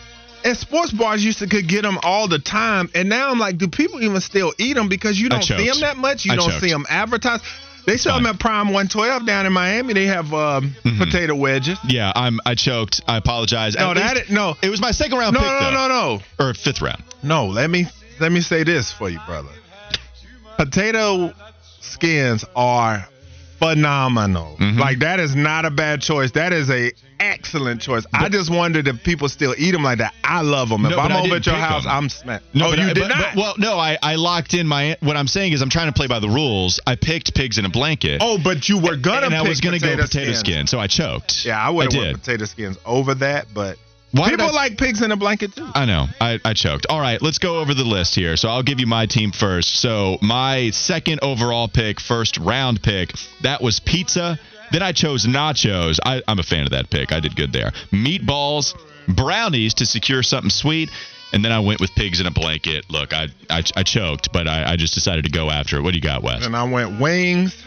[0.44, 3.57] At sports bars, used to could get them all the time, and now I'm like,
[3.57, 4.88] do people even still eat them?
[4.90, 6.27] Because you don't see them that much.
[6.27, 6.62] You I don't choked.
[6.62, 7.42] see them advertised.
[7.87, 9.92] They sell them at Prime 112 down in Miami.
[9.94, 10.98] They have um, Mm-hmm.
[10.98, 11.79] potato wedges.
[11.87, 12.40] Yeah, I'm.
[12.46, 13.00] I choked.
[13.09, 13.74] I apologize.
[13.74, 15.70] No, At that least- is, no, It was my second round no, pick, no, though,
[15.70, 17.03] no, no, or fifth round.
[17.22, 17.46] no.
[17.46, 17.87] Let me
[18.20, 19.48] let me say this for you, brother.
[20.57, 21.33] Potato
[21.81, 23.07] skins are
[23.59, 24.57] phenomenal.
[24.59, 24.79] Mhm.
[24.79, 26.31] Like that is not a bad choice.
[26.33, 28.05] That is a excellent choice.
[28.12, 30.12] I just wondered if people still eat them like that.
[30.23, 30.85] I love them.
[30.85, 31.90] If but I'm over at your house, house, 'em.
[31.93, 32.45] I'm smacked.
[32.55, 33.19] No, oh, you I- did but- not.
[33.35, 34.97] but- well, no, I, I locked in my.
[35.01, 36.81] What I'm saying is, I'm trying to play by the rules.
[36.87, 38.21] I picked pigs in a blanket.
[38.23, 39.27] oh, but you were gonna.
[39.27, 40.38] and I pick was gonna potato go potato skins.
[40.40, 41.45] skin, so I choked.
[41.45, 42.23] Yeah, I would have I went did.
[42.25, 43.79] potato skins over that, but
[44.14, 45.66] Why people I- like pigs in a blanket too.
[45.74, 46.07] I know.
[46.20, 46.87] I, I choked.
[46.88, 48.37] All right, let's go over the list here.
[48.37, 49.74] So I'll give you my team first.
[49.81, 54.38] So my second overall pick, first round pick, that was pizza.
[54.72, 55.98] Then I chose nachos.
[56.05, 57.12] I, I'm a fan of that pick.
[57.12, 57.72] I did good there.
[57.92, 58.74] Meatballs,
[59.09, 60.90] brownies to secure something sweet.
[61.33, 62.85] And then I went with pigs in a blanket.
[62.88, 65.83] Look, I I, I choked, but I, I just decided to go after it.
[65.83, 66.46] What do you got, Wes?
[66.46, 67.61] and I went wings,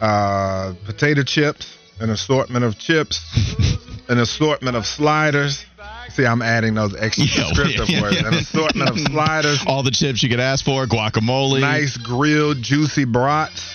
[0.00, 3.20] uh, potato chips, an assortment of chips,
[4.08, 5.64] an assortment of sliders.
[6.10, 8.16] See, I'm adding those extra Yeah, descriptive yeah, words.
[8.20, 8.28] yeah.
[8.28, 11.60] An assortment of sliders, All the chips you could ask for, guacamole.
[11.60, 13.74] nice grilled juicy brats,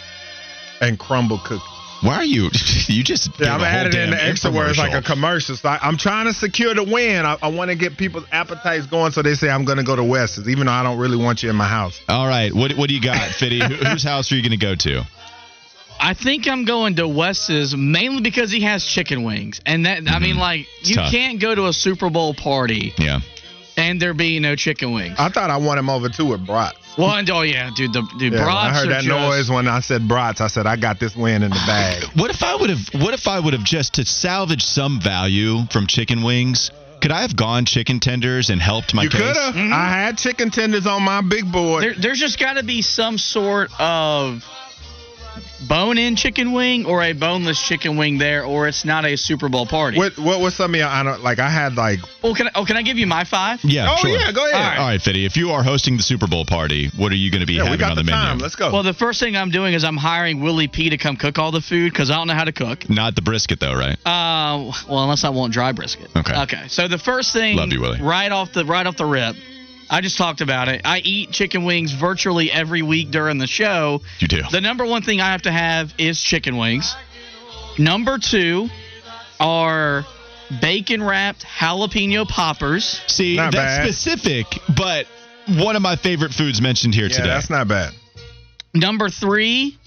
[0.80, 1.68] and Crumbl cookies.
[2.02, 2.50] Why are you?
[2.88, 5.56] You just Yeah, I'm adding in the extra words like a commercial.
[5.56, 7.26] So I, I'm trying to secure the win.
[7.26, 9.96] I, I want to get people's appetites going, so they say I'm going to go
[9.96, 12.02] to Wes's, even though I don't really want you in my house.
[12.10, 13.60] All right, what what do you got, Fitty?
[13.90, 15.06] Whose house are you going to go to?
[16.12, 20.20] I think I'm going to Wes's mainly because he has chicken wings, and that I
[20.20, 20.40] mean, mm-hmm.
[20.40, 21.10] like you tough.
[21.10, 23.22] can't go to a Super Bowl party Yeah.
[23.78, 25.16] and there be no chicken wings.
[25.18, 26.76] I thought I won him over too with brats.
[26.98, 29.50] well, and, oh yeah, dude, the dude, Yeah, brats I heard are that just, noise
[29.50, 30.42] when I said brats.
[30.42, 32.04] I said I got this win in the bag.
[32.20, 33.02] What if I would have?
[33.02, 36.72] What if I would have just to salvage some value from chicken wings?
[37.00, 39.22] Could I have gone chicken tenders and helped my you case?
[39.22, 39.56] could have.
[39.56, 39.74] Mm-hmm.
[39.74, 41.84] I had chicken tenders on my big board.
[41.84, 44.44] There, there's just got to be some sort of
[45.68, 49.66] bone-in chicken wing or a boneless chicken wing there, or it's not a Super Bowl
[49.66, 49.98] party.
[49.98, 50.90] what what was some of y'all?
[50.90, 51.40] I don't like.
[51.40, 52.00] I had like.
[52.24, 53.60] Oh, can I, oh, can I give you my five?
[53.64, 53.88] Yeah.
[53.92, 54.10] Oh sure.
[54.12, 54.56] yeah, go ahead.
[54.56, 54.78] All right.
[54.80, 55.26] All right, Fitty.
[55.26, 57.64] If you are hosting the Super Bowl party, what are you going to be Yeah,
[57.64, 58.26] we having got on the, the, menu?
[58.26, 58.38] time.
[58.40, 58.72] Let's go.
[58.72, 61.52] Well, the first thing I'm doing is I'm hiring Willie P to come cook all
[61.52, 62.90] the food because I don't know how to cook.
[62.90, 63.98] Not the brisket though, right?
[64.06, 66.10] Uh, well, unless I want dry brisket.
[66.16, 66.42] Okay.
[66.44, 66.68] Okay.
[66.68, 68.02] So the first thing, Love you, Willie.
[68.02, 69.36] right off the right off the rip,
[69.92, 70.82] I just talked about it.
[70.86, 74.02] I eat chicken wings virtually every week during the show.
[74.20, 74.42] You do.
[74.50, 76.96] The number one thing I have to have is chicken wings.
[77.78, 78.70] Number two
[79.38, 80.06] are
[80.62, 83.02] bacon wrapped jalapeno poppers.
[83.08, 83.94] See, Not that's bad.
[83.94, 84.46] specific,
[84.78, 85.08] but
[85.48, 87.28] one of my favorite foods mentioned here yeah, today.
[87.28, 87.94] that's not bad.
[88.74, 89.78] Number three,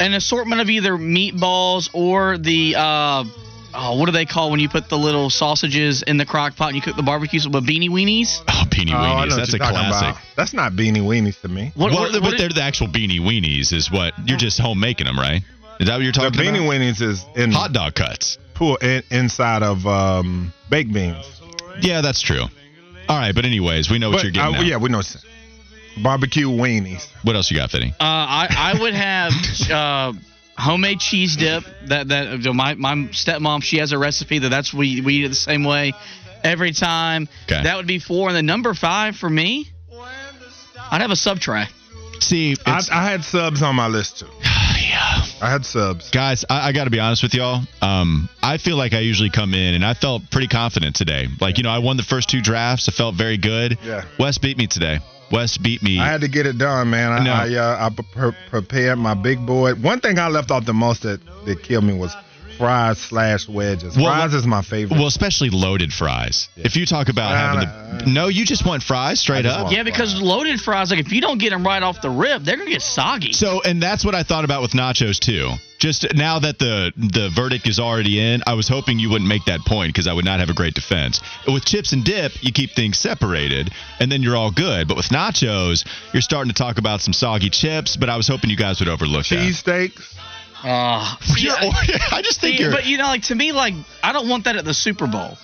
[0.00, 3.24] an assortment of either meatballs or the uh,
[3.74, 6.68] oh, what do they call when you put the little sausages in the crock pot
[6.68, 7.38] and you cook the barbecue?
[7.40, 8.40] So, but beanie weenies.
[8.48, 9.28] oh, beanie Oh, weenies.
[9.30, 10.08] what That's a you're talking classic.
[10.10, 10.22] about.
[10.36, 11.72] That's not beanie weenies to me.
[11.74, 14.80] What, well, what- but what they're the actual beanie weenies, is what you're just home
[14.80, 15.42] making them, right?
[15.80, 16.36] Is that what you're talking about?
[16.38, 18.38] The beanie weenies is in Hot dog cuts.
[18.54, 21.40] pool in, inside of um, baked beans.
[21.80, 22.44] Yeah, that's true.
[23.08, 24.54] All right, but anyways, we know what But, you're getting.
[24.54, 24.66] uh, at.
[24.66, 24.98] yeah, we know.
[24.98, 26.02] what you're saying.
[26.02, 27.06] Barbecue weenies.
[27.22, 27.88] What else you got, Fitty?
[27.90, 29.32] Uh, I, I would have
[29.70, 30.12] uh,
[30.56, 31.64] homemade cheese dip.
[31.86, 35.28] That that my my stepmom she has a recipe that that's we we eat it
[35.28, 35.92] the same way
[36.44, 37.28] every time.
[37.44, 37.62] Okay.
[37.62, 39.70] That would be four, and then number five for me,
[40.90, 41.66] I'd have a sub tray.
[42.20, 44.26] See, I, I had subs on my list too.
[45.40, 46.10] I had subs.
[46.10, 47.62] Guys, I, I got to be honest with y'all.
[47.80, 51.26] Um, I feel like I usually come in and I felt pretty confident today.
[51.40, 52.88] Like, you know, I won the first two drafts.
[52.88, 53.78] I felt very good.
[53.84, 54.04] Yeah.
[54.18, 54.98] Wes beat me today.
[55.30, 55.98] Wes beat me.
[55.98, 57.10] I had to get it done, man.
[57.12, 57.32] I, No.
[57.32, 59.82] I, uh, I pre- prepared my big board.
[59.82, 62.14] One thing I left off the most that, that killed me was
[62.58, 63.96] fries slash wedges.
[63.96, 64.96] Well, fries is my favorite.
[64.98, 66.48] Well, especially loaded fries.
[66.56, 69.72] If you talk about Nah, having nah, the no, you just want fries straight up.
[69.72, 72.56] Yeah, because loaded fries, like if you don't get them right off the rib, they're
[72.56, 73.32] gonna get soggy.
[73.32, 75.50] So, and that's what I thought about with nachos too.
[75.78, 79.46] Just now that the the verdict is already in, I was hoping you wouldn't make
[79.46, 81.20] that point because I would not have a great defense.
[81.48, 84.86] With chips and dip, you keep things separated, and then you're all good.
[84.86, 87.96] But with nachos, you're starting to talk about some soggy chips.
[87.96, 90.14] But I was hoping you guys would overlook cheese steaks.
[90.64, 91.56] Uh, that.
[91.86, 94.56] You're- I just think but you know, like to me, like I don't want that
[94.56, 95.36] at the Super Bowl.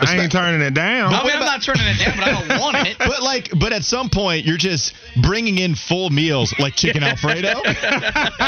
[0.00, 1.12] I ain't turning it down.
[1.14, 2.96] I mean, I'm not turning it down, but I don't want it.
[3.12, 7.48] But like, but at some point, you're just bringing in full meals like chicken Alfredo.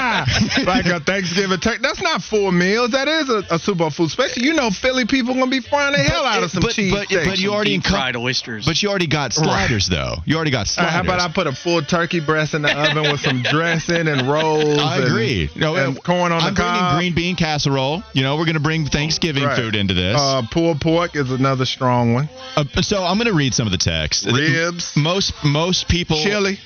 [0.64, 1.78] like a Thanksgiving turkey.
[1.82, 2.90] That's not four meals.
[2.90, 4.06] That is a, a Super Bowl food.
[4.06, 6.92] Especially, you know, Philly people gonna be frying the hell out of some but, cheese
[6.92, 7.26] but, steaks.
[7.26, 8.64] but you already Deep incom- fried oysters.
[8.66, 10.16] But you already got sliders though.
[10.24, 10.92] You already got Uh, sliders.
[10.94, 14.22] how about I put a full turkey breast in the oven with some dressing and
[14.22, 14.78] rolls?
[14.78, 15.50] I and- agree.
[15.56, 16.98] No, and corn on I'm the bringing cob.
[16.98, 18.02] green bean casserole.
[18.12, 19.56] You know, we're going to bring Thanksgiving Right.
[19.56, 20.20] food into this.
[20.20, 22.28] Uh, pulled pork is another strong one.
[22.56, 24.26] Uh, so I'm going to read some of the text.
[24.26, 24.96] Ribs.
[24.96, 26.58] Most most people Chili.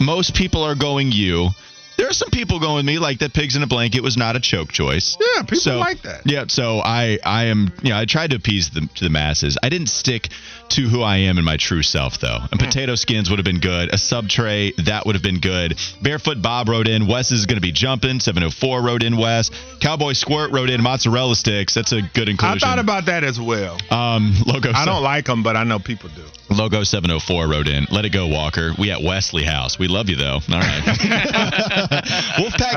[0.00, 1.50] most people are going you.
[1.96, 4.36] There are some people going with me like that pigs in a blanket was not
[4.36, 5.16] a choke choice.
[5.20, 6.22] Yeah, people So- like that.
[6.26, 9.56] Yeah, so I I am you know I tried to appease the to the masses.
[9.62, 10.28] I didn't stick
[10.68, 12.38] to who I am and my true self though.
[12.50, 13.94] And potato skins would have been good.
[13.94, 15.78] A sub tray that would have been good.
[16.02, 17.06] Barefoot Bob wrote in.
[17.06, 18.18] Wes is going to be jumping.
[18.20, 19.16] 704 wrote in.
[19.16, 19.50] Wes.
[19.80, 20.82] Cowboy Squirt wrote in.
[20.82, 21.72] Mozzarella sticks.
[21.74, 22.56] That's a good inclusion.
[22.56, 23.78] I thought about that as well.
[23.90, 24.72] um logo.
[24.74, 26.22] I don't like them, but I know people do.
[26.48, 27.86] Logo 704 wrote in.
[27.90, 28.72] Let it go, Walker.
[28.78, 29.78] We at Wesley House.
[29.80, 30.34] We love you, though.
[30.34, 31.85] All right.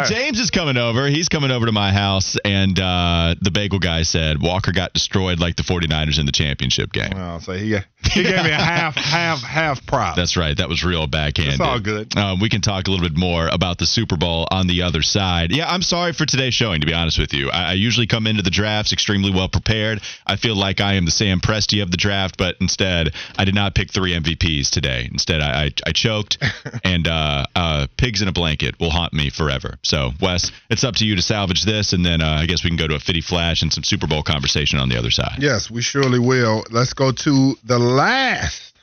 [0.04, 1.08] Wolfpack James is coming over.
[1.08, 2.38] He's coming over to my house.
[2.44, 6.92] And uh, the bagel guy said Walker got destroyed like the 49ers in the championship
[6.92, 7.12] game.
[7.16, 7.78] Oh, so he
[8.12, 10.16] he gave me a half half half prop.
[10.16, 10.56] That's right.
[10.56, 11.56] That was real backhanded.
[11.56, 12.18] It's all good.
[12.18, 15.02] Um, we can talk a little bit more about the Super Bowl on the other
[15.02, 15.52] side.
[15.52, 17.50] Yeah, I'm sorry for today's showing, to be honest with you.
[17.50, 20.02] I, I usually come into the drafts extremely well prepared.
[20.26, 23.56] I feel like I am the Sam Presti of the draft, but instead, I did
[23.56, 25.10] not pick three MVPs today.
[25.12, 26.38] Instead, I, I, I choked,
[26.86, 29.78] and uh, uh, pigs in a blanket will haunt me forever.
[29.84, 32.70] So, Wes, it's up to you to salvage this, and then uh, I guess we
[32.70, 35.38] can go to a Fitty Flash and some Super Bowl conversation on the other side.
[35.40, 36.64] Yes, we surely will.
[36.72, 38.74] Let's go to the last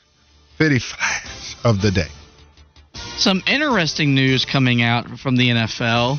[0.59, 2.09] Fitty Flash of the day.
[3.16, 6.19] Some interesting news coming out from the NFL.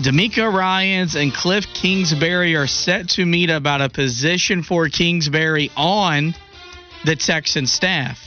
[0.00, 6.34] DeMeco Ryans and Cliff Kingsbury are set to meet about a position for Kingsbury on
[7.04, 8.18] the Texan staff.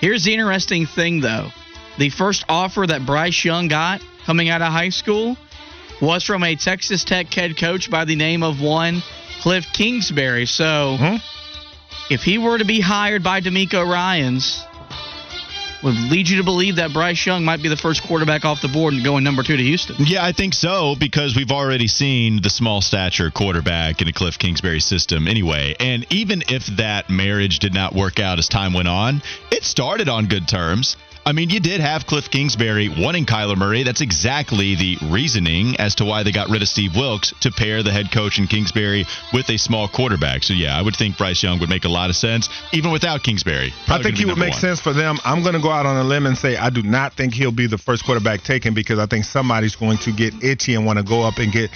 [0.00, 1.48] Here's the interesting thing, though.
[1.98, 5.36] The first offer that Bryce Young got coming out of high school
[6.00, 9.02] was from a Texas Tech head coach by the name of one
[9.40, 10.46] Cliff Kingsbury.
[10.46, 11.16] So, Hmm?
[12.10, 14.64] If he were to be hired by DeMeco Ryans,
[15.82, 18.68] would lead you to believe that Bryce Young might be the first quarterback off the
[18.68, 19.96] board and going number two to Houston.
[19.98, 24.38] Yeah, I think so because we've already seen the small stature quarterback in a Cliff
[24.38, 25.74] Kingsbury system anyway.
[25.80, 30.08] And even if that marriage did not work out as time went on, it started
[30.08, 30.96] on good terms.
[31.24, 33.84] I mean, you did have Cliff Kingsbury wanting Kyler Murray.
[33.84, 37.84] That's exactly the reasoning as to why they got rid of Steve Wilks to pair
[37.84, 40.42] the head coach in Kingsbury with a small quarterback.
[40.42, 43.22] So, yeah, I would think Bryce Young would make a lot of sense, even without
[43.22, 43.72] Kingsbury.
[43.86, 44.60] I think he would make one.
[44.60, 45.18] sense for them.
[45.24, 47.52] I'm going to go out on a limb and say I do not think he'll
[47.52, 50.98] be the first quarterback taken because I think somebody's going to get itchy and want
[50.98, 51.70] to go up and get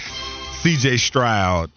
[0.61, 0.97] C.J.
[0.97, 1.71] Stroud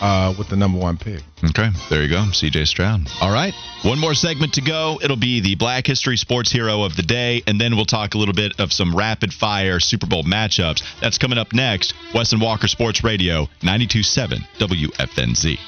[0.00, 1.22] uh, with the number one pick.
[1.44, 3.08] Okay, there you go, CJ Stroud.
[3.20, 4.98] All right, one more segment to go.
[5.02, 8.18] It'll be the Black History Sports Hero of the Day, and then we'll talk a
[8.18, 10.82] little bit of some rapid fire Super Bowl matchups.
[11.00, 11.94] That's coming up next.
[12.14, 15.58] Wes and Walker Sports Radio, 92.7 WFNZ.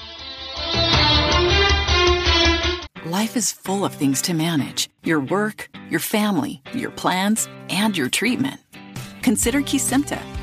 [3.05, 8.09] Life is full of things to manage your work, your family, your plans, and your
[8.09, 8.61] treatment.
[9.23, 10.21] Consider Kesimpta,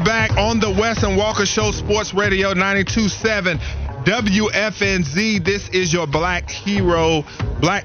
[0.00, 3.58] We're back on the Wes and Walker Show, Sports Radio 92.7
[4.06, 5.44] WFNZ.
[5.44, 7.22] This is your Black Hero,
[7.60, 7.84] Black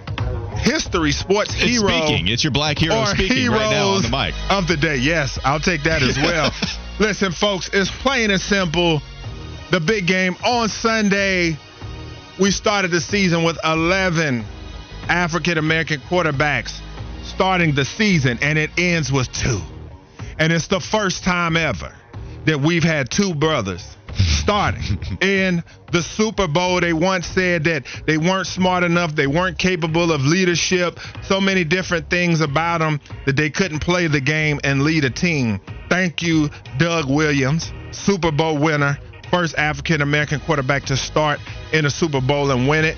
[0.57, 2.29] history sports It's hero speaking.
[2.29, 4.33] It's your black hero speaking right now on the mic.
[4.49, 4.95] of the day.
[4.95, 6.51] Yes, I'll take that as well.
[7.01, 9.01] Listen, folks, it's plain and simple.
[9.71, 11.57] The big game on Sunday.
[12.39, 14.45] We started the season with 11
[15.09, 16.79] African American quarterbacks
[17.23, 19.59] starting the season, and it ends with two.
[20.39, 21.93] And it's the first time ever
[22.45, 26.79] that we've had two brothers starting in the Super Bowl.
[26.79, 31.63] They once said that they weren't smart enough, they weren't capable of leadership, so many
[31.63, 35.59] different things about them that they couldn't play the game and lead a team.
[35.89, 38.97] Thank you, Doug Williams, Super Bowl winner,
[39.29, 41.39] first African American quarterback to start
[41.73, 42.97] in a Super Bowl and win it.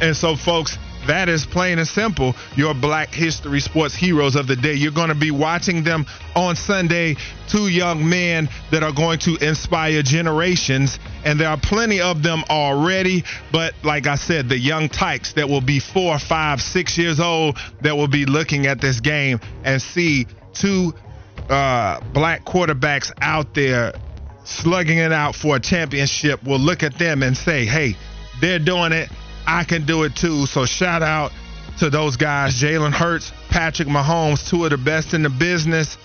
[0.00, 0.76] And so, folks,
[1.06, 4.74] that is plain and simple your Black History Sports heroes of the day.
[4.74, 7.16] You're going to be watching them on Sunday.
[7.48, 12.42] Two young men that are going to inspire generations, and there are plenty of them
[12.48, 13.24] already.
[13.52, 17.58] But like I said, the young tykes that will be four, five, six years old
[17.82, 20.94] that will be looking at this game and see two
[21.48, 23.92] uh, black quarterbacks out there
[24.44, 27.96] slugging it out for a championship will look at them and say, hey,
[28.40, 29.10] they're doing it.
[29.46, 30.46] I can do it too.
[30.46, 31.32] So shout out
[31.78, 35.96] to those guys, Jalen Hurts, Patrick Mahomes, two of the best in the business.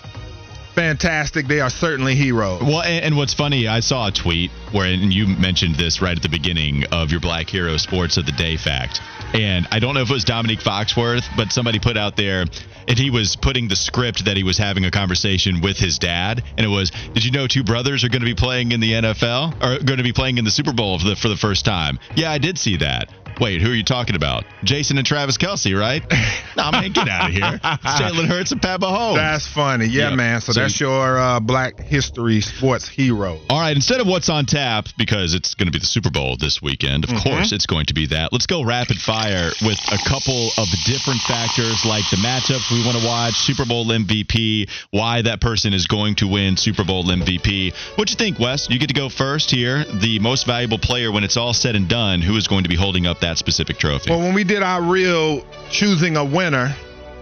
[0.74, 1.46] Fantastic.
[1.46, 2.62] They are certainly heroes.
[2.62, 6.16] Well, and, and what's funny, I saw a tweet where and you mentioned this right
[6.16, 9.00] at the beginning of your Black Hero Sports of the Day fact.
[9.34, 12.46] And I don't know if it was Domonique Foxworth, but somebody put out there,
[12.88, 16.42] and he was putting the script that he was having a conversation with his dad.
[16.56, 18.92] And it was, Did you know two brothers are going to be playing in the
[18.92, 21.64] NFL or going to be playing in the Super Bowl for the, for the first
[21.64, 21.98] time?
[22.14, 23.12] Yeah, I did see that.
[23.40, 24.44] Wait, who are you talking about?
[24.64, 26.02] Jason and Travis Kelce, right?
[26.58, 27.54] nah, man, get out of here.
[27.54, 29.16] It's Jalen Hurts and Pat Mahomes.
[29.16, 29.86] That's funny.
[29.86, 30.14] Yeah, Yeah.
[30.16, 30.40] man.
[30.42, 33.40] So, So- that's your uh, Black History Sports hero.
[33.48, 36.36] All right, instead of what's on tap, because it's going to be the Super Bowl
[36.36, 38.30] this weekend, of course it's going to be that.
[38.32, 42.98] Let's go rapid fire with a couple of different factors like the matchups we want
[42.98, 47.72] to watch, Super Bowl MVP, why that person is going to win Super Bowl MVP.
[47.96, 48.68] What you think, Wes?
[48.68, 49.84] You get to go first here.
[49.84, 52.76] The most valuable player when it's all said and done, who is going to be
[52.76, 54.10] holding up that specific trophy?
[54.10, 56.74] Well, when we did our real choosing a winner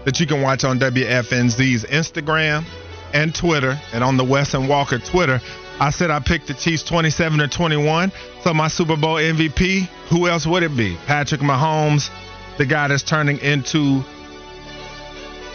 [0.05, 2.65] that you can watch on WFNZ's Instagram
[3.13, 5.41] and Twitter and on the Wes and Walker Twitter,
[5.79, 8.11] I said I picked the Chiefs 27 to 21.
[8.43, 10.97] So my Super Bowl MVP, who else would it be?
[11.05, 12.09] Patrick Mahomes,
[12.57, 14.03] the guy that's turning into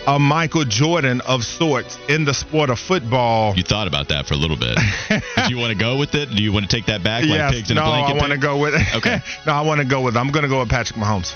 [0.07, 3.55] a Michael Jordan of sorts in the sport of football.
[3.57, 4.77] you thought about that for a little bit.
[5.09, 6.31] Do you want to go with it?
[6.31, 8.17] Do you want to take that back like Yes, pigs in no, a blanket?
[8.17, 8.97] I want to go with it.
[8.97, 9.21] Okay.
[9.47, 10.17] no, I want to go with.
[10.17, 11.35] I'm going to go with Patrick Mahomes.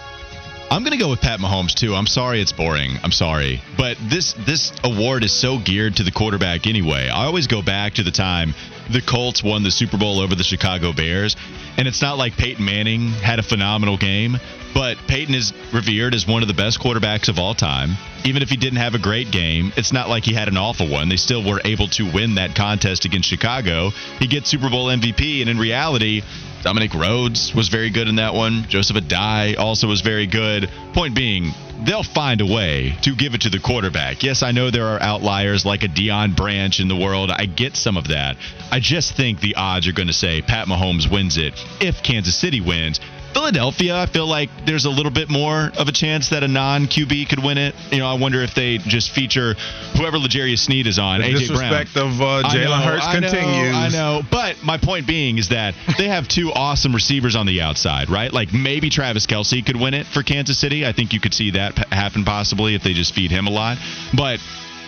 [0.71, 1.95] I'm gonna go with Pat Mahomes too.
[1.95, 2.99] I'm sorry it's boring.
[3.03, 7.09] I'm sorry, but this this award is so geared to the quarterback anyway.
[7.09, 8.55] I always go back to the time
[8.91, 11.37] the Colts won the Super Bowl over the Chicago Bears,
[11.77, 14.39] and it's not like Peyton Manning had a phenomenal game,
[14.75, 17.97] but Peyton is revered as one of the best quarterbacks of all time.
[18.25, 20.89] Even if he didn't have a great game, it's not like he had an awful
[20.89, 21.09] one.
[21.09, 23.91] They still were able to win that contest against Chicago.
[24.19, 26.23] He gets Super Bowl MVP, and in reality,
[26.63, 28.67] Dominic Rhodes was very good in that one.
[28.69, 30.71] Joseph Addai also was very good.
[30.93, 31.53] Point being,
[31.85, 34.23] they'll find a way to give it to the quarterback.
[34.23, 37.31] Yes, I know there are outliers like a Deion Branch in the world.
[37.31, 38.37] I get some of that.
[38.71, 42.37] I just think the odds are going to say Pat Mahomes wins it if Kansas
[42.37, 43.01] City wins.
[43.33, 46.87] Philadelphia, I feel like there's a little bit more of a chance that a non
[46.87, 47.75] QB could win it.
[47.91, 49.55] You know, I wonder if they just feature
[49.97, 51.21] whoever L'Jarius Sneed is on.
[51.21, 51.73] The AJ Brown.
[51.73, 53.77] of uh, Jalen Hurts I know, continues.
[53.77, 57.61] I know, but my point being is that they have two awesome receivers on the
[57.61, 58.33] outside, right?
[58.33, 60.87] Like maybe Travis Kelce could win it for Kansas City.
[60.87, 63.79] I think you could see that happen possibly if they just feed him a lot.
[64.15, 64.41] But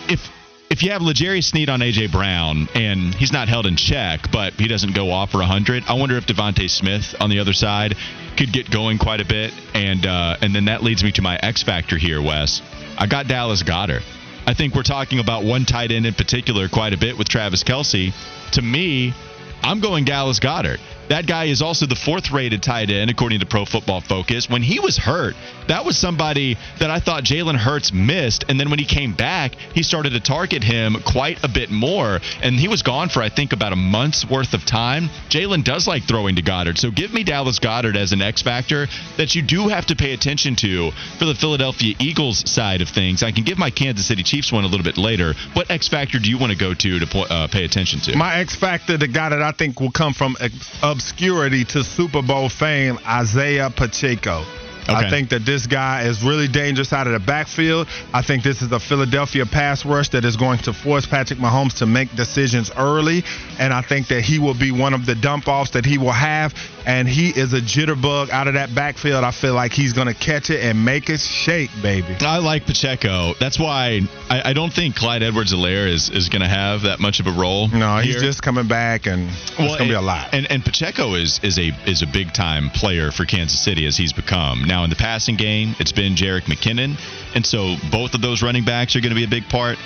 [0.07, 0.29] if
[0.71, 4.53] if you have L'Jarius Sneed on AJ Brown and he's not held in check, but
[4.53, 7.97] he doesn't go off for 100, I wonder if DeVonta Smith on the other side
[8.37, 9.53] could get going quite a bit.
[9.73, 12.61] And uh, and then that leads me to my X factor here, Wes.
[12.97, 14.03] I got Dallas Goedert.
[14.47, 17.65] I think we're talking about one tight end in particular quite a bit with Travis
[17.65, 18.13] Kelce.
[18.53, 19.13] To me,
[19.61, 20.79] I'm going Dallas Goedert.
[21.11, 24.49] That guy is also the fourth rated tight end, according to Pro Football Focus.
[24.49, 25.35] When he was hurt,
[25.67, 28.45] that was somebody that I thought Jalen Hurts missed.
[28.47, 32.21] And then when he came back, he started to target him quite a bit more.
[32.41, 35.09] And he was gone for, I think, about a month's worth of time.
[35.27, 36.77] Jalen does like throwing to Goedert.
[36.77, 38.87] So give me Dallas Goedert as an X factor
[39.17, 43.21] that you do have to pay attention to for the Philadelphia Eagles side of things.
[43.21, 45.33] I can give my Kansas City Chiefs one a little bit later.
[45.55, 48.15] What X factor do you want to go to to uh, pay attention to?
[48.15, 50.55] My X factor, the guy that I think will come from ex-
[51.01, 54.45] obscurity to Super Bowl fame, Isaiah Pacheco.
[54.87, 57.87] I think that this guy is really dangerous out of the backfield.
[58.13, 61.77] I think this is a Philadelphia pass rush that is going to force Patrick Mahomes
[61.77, 63.23] to make decisions early.
[63.57, 66.11] And I think that he will be one of the dump offs that he will
[66.11, 66.53] have.
[66.85, 69.23] And he is a jitterbug out of that backfield.
[69.23, 72.15] I feel like he's going to catch it and make it shake, baby.
[72.21, 73.33] I like Pacheco.
[73.39, 77.19] That's why I, I don't think Clyde Edwards-Helaire is, is going to have that much
[77.19, 77.67] of a role.
[77.67, 78.23] No, he's here.
[78.23, 80.33] just coming back, and it's going to be a lot.
[80.33, 83.97] And and Pacheco is is a is a big time player for Kansas City as
[83.97, 84.63] he's become.
[84.63, 86.99] Now in the passing game, it's been Jerick McKinnon,
[87.35, 89.77] and so both of those running backs are going to be a big part.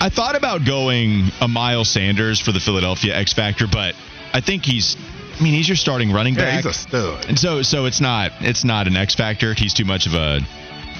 [0.00, 3.94] I thought about going a Miles Sanders for the Philadelphia X Factor, but
[4.34, 4.96] I think he's
[5.42, 6.44] I mean, he's your starting running back.
[6.44, 7.26] yeah, he's a stud.
[7.28, 9.54] And so so it's not it's not an X factor.
[9.54, 10.38] He's too much of a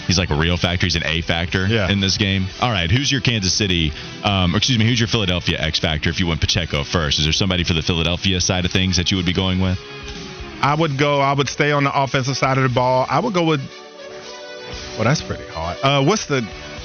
[0.09, 0.85] he's like a real factor.
[0.85, 1.89] He's an A factor Yeah.
[1.89, 2.47] in this game.
[2.61, 3.93] All right, who's your Kansas City?
[4.25, 6.11] Um, or excuse me, who's your Philadelphia X factor?
[6.11, 9.13] If you went Pacheco first, is there somebody for the Philadelphia side of things that
[9.13, 9.79] you would be going with?
[10.61, 11.21] I would go.
[11.21, 13.07] I would stay on the offensive side of the ball.
[13.09, 13.61] I would go with.
[14.97, 15.79] Well, that's pretty hard.
[15.85, 16.43] Uh, what's the?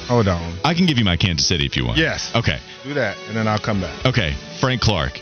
[0.08, 0.54] Hold on.
[0.64, 1.98] I can give you my Kansas City if you want.
[1.98, 2.32] Yes.
[2.36, 2.60] Okay.
[2.84, 4.06] Do that, and then I'll come back.
[4.06, 5.20] Okay, Frank Clark.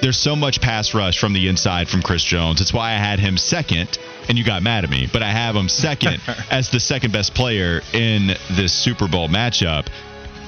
[0.00, 2.58] There's so much pass rush from the inside from Chris Jones.
[2.58, 5.08] That's why I had him second, and you got mad at me.
[5.12, 6.20] But I have him second
[6.50, 9.86] as the second best player in this Super Bowl matchup.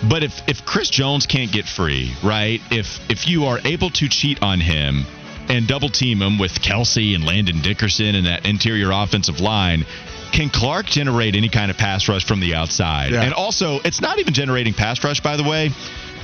[0.08, 2.60] But if if Chris Jones can't get free, right?
[2.70, 5.04] If if you are able to cheat on him
[5.48, 9.84] and double team him with Kelce and Landon Dickerson and that interior offensive line,
[10.32, 13.12] can Clark generate any kind of pass rush from the outside?
[13.12, 13.22] Yeah.
[13.22, 15.70] And also, it's not even generating pass rush, by the way.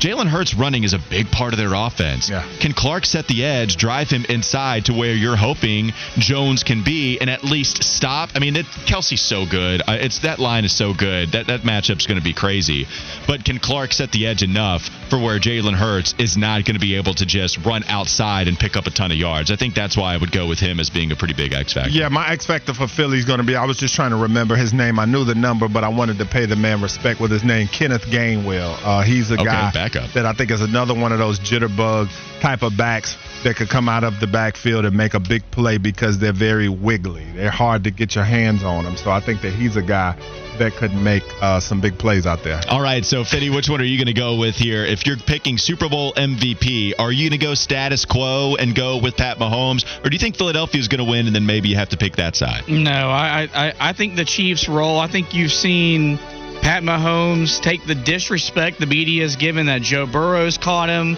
[0.01, 2.29] Jalen Hurts running is a big part of their offense.
[2.29, 2.47] Yeah.
[2.61, 7.19] Can Clark set the edge, drive him inside to where you're hoping Jones can be,
[7.21, 8.31] and at least stop?
[8.35, 9.81] I mean, it, Kelce's so good.
[9.83, 11.33] Uh, it's that line is so good.
[11.33, 12.87] That that matchup's going to be crazy.
[13.27, 16.81] But can Clark set the edge enough for where Jalen Hurts is not going to
[16.81, 19.51] be able to just run outside and pick up a ton of yards?
[19.51, 21.73] I think that's why I would go with him as being a pretty big X
[21.73, 21.91] factor.
[21.91, 23.57] Yeah, my X factor for Philly is going to be.
[23.57, 24.99] I was just trying to remember his name.
[24.99, 27.69] I knew the number, but I wanted to pay the man respect with his name,
[27.69, 28.77] Kenneth Gainwell.
[28.85, 30.13] Uh, he's a Okay, guy backup.
[30.15, 32.09] that I think is another one of those jitterbug
[32.41, 35.79] type of backs that could come out of the backfield and make a big play
[35.79, 37.25] because they're very wiggly.
[37.35, 38.97] They're hard to get your hands on them.
[38.97, 40.17] So I think that he's a guy
[40.59, 42.61] that could make uh, some big plays out there.
[42.69, 44.85] All right, so Fitty, which one are you going to go with here?
[44.85, 48.99] If you're picking Super Bowl MVP, are you going to go status quo and go
[48.99, 51.69] with Pat Mahomes, or do you think Philadelphia is going to win and then maybe
[51.69, 52.69] you have to pick that side?
[52.69, 54.99] No, I, I I think the Chiefs roll.
[54.99, 56.19] I think you've seen
[56.63, 61.17] Pat Mahomes take the disrespect the media has given that Joe Burrow's caught him.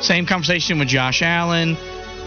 [0.00, 1.76] Same conversation with Josh Allen.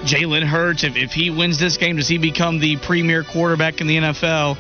[0.04, 3.88] Jalen Hurts, if, if he wins this game, does he become the premier quarterback in
[3.88, 4.58] the NFL?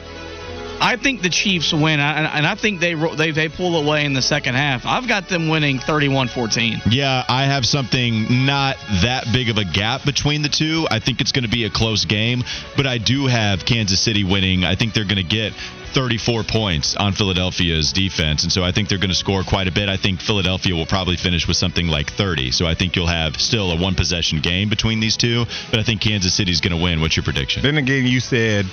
[0.81, 4.21] I think the Chiefs win, and I think they they they pull away in the
[4.21, 4.85] second half.
[4.85, 6.91] I've got them winning 31-14.
[6.91, 10.85] Yeah, I have something not that big of a gap between the two.
[10.91, 12.43] I think it's going to be a close game,
[12.75, 14.65] but I do have Kansas City winning.
[14.65, 15.53] I think they're going to get
[15.95, 19.71] 34 points on Philadelphia's defense, and so I think they're going to score quite a
[19.71, 19.87] bit.
[19.87, 22.51] I think Philadelphia will probably finish with something like 30.
[22.51, 25.83] So I think you'll have still a one possession game between these two, but I
[25.83, 26.99] think Kansas City's going to win.
[26.99, 27.63] What's your prediction?
[27.63, 28.65] Then again, you said,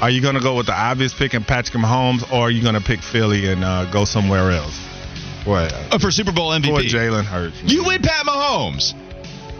[0.00, 2.62] are you going to go with the obvious pick and Patrick Mahomes, or are you
[2.62, 4.78] going to pick Philly and uh, go somewhere else?
[5.44, 5.72] What?
[5.74, 6.88] Uh, for Super Bowl For MVP.
[6.88, 7.62] Jalen Hurts.
[7.64, 8.94] You win Pat Mahomes.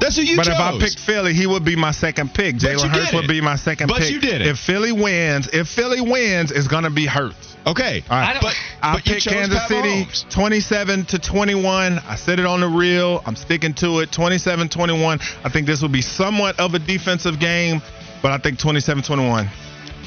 [0.00, 0.54] That's who you but chose.
[0.54, 2.56] if I picked Philly, he would be my second pick.
[2.56, 4.06] Jalen Hurts would be my second But pick.
[4.08, 4.46] But you did it.
[4.48, 7.56] If Philly wins, if Philly wins, it's gonna be Hurts.
[7.66, 8.30] okay, All right.
[8.30, 10.28] I don't- but I but picked Kansas Pat City Mahomes.
[10.30, 12.00] 27 to 21.
[12.08, 13.22] I said it on the reel.
[13.26, 14.10] I'm sticking to it.
[14.10, 15.20] 27 21.
[15.44, 17.82] I think this will be somewhat of a defensive game,
[18.22, 19.48] but I think 27 21.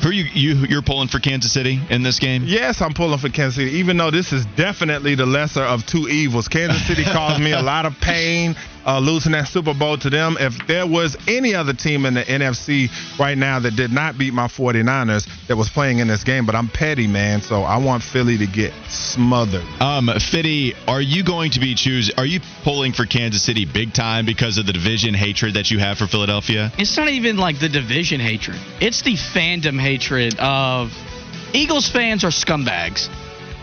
[0.01, 2.43] Who are you, you you're pulling for Kansas City in this game?
[2.45, 6.09] Yes, I'm pulling for Kansas City, even though this is definitely the lesser of two
[6.09, 6.47] evils.
[6.49, 10.37] Kansas City caused me a lot of pain uh, losing that Super Bowl to them.
[10.39, 14.33] If there was any other team in the NFC right now that did not beat
[14.33, 18.03] my 49ers that was playing in this game, but I'm petty, man, so I want
[18.03, 19.63] Philly to get smothered.
[19.79, 22.15] Um, Fitty, are you going to be choosing?
[22.17, 25.79] Are you pulling for Kansas City big time because of the division hatred that you
[25.79, 26.71] have for Philadelphia?
[26.77, 28.57] It's not even like the division hatred.
[28.81, 30.91] It's the fandom hatred of
[31.53, 33.09] Eagles fans are scumbags.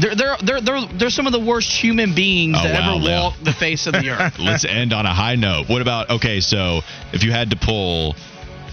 [0.00, 3.04] They're they're they're they're, they're some of the worst human beings Oh, that wow, ever
[3.04, 3.20] Leo.
[3.22, 4.38] walked the face of the earth.
[4.38, 5.68] Let's end on a high note.
[5.68, 6.40] What about okay?
[6.40, 6.80] So
[7.12, 8.14] if you had to pull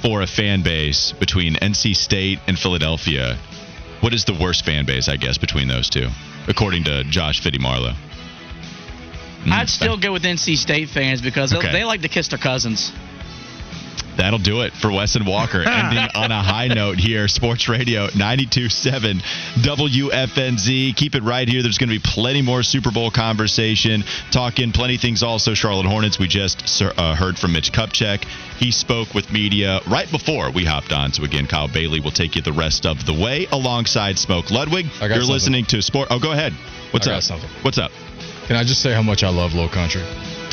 [0.01, 3.37] for a fan base between NC State and Philadelphia,
[4.01, 5.09] what is the worst fan base?
[5.09, 6.07] I guess between those two,
[6.47, 7.93] according to Josh Fitty Marlowe.
[9.43, 11.71] Mm, I'd still go with NC State fans because Okay.
[11.71, 12.91] they like to kiss their cousins.
[14.17, 15.61] That'll do it for Wes and Walker.
[15.67, 17.27] Ending on a high note here.
[17.27, 19.21] Sports Radio 92.7
[19.61, 20.95] WFNZ.
[20.95, 21.61] Keep it right here.
[21.61, 24.03] There's going to be plenty more Super Bowl conversation.
[24.31, 25.53] Talking plenty things also.
[25.53, 26.19] Charlotte Hornets.
[26.19, 28.25] We just uh, heard from Mitch Kupchak.
[28.57, 31.13] He spoke with media right before we hopped on.
[31.13, 34.87] So again, Kyle Bailey will take you the rest of the way alongside Smoke Ludwig.
[34.95, 35.33] I got You're something.
[35.33, 36.07] listening to Sport.
[36.11, 36.53] Oh, go ahead.
[36.91, 37.23] What's I got up?
[37.23, 37.49] something.
[37.61, 37.91] What's up?
[38.47, 40.01] Can I just say how much I love Low Country?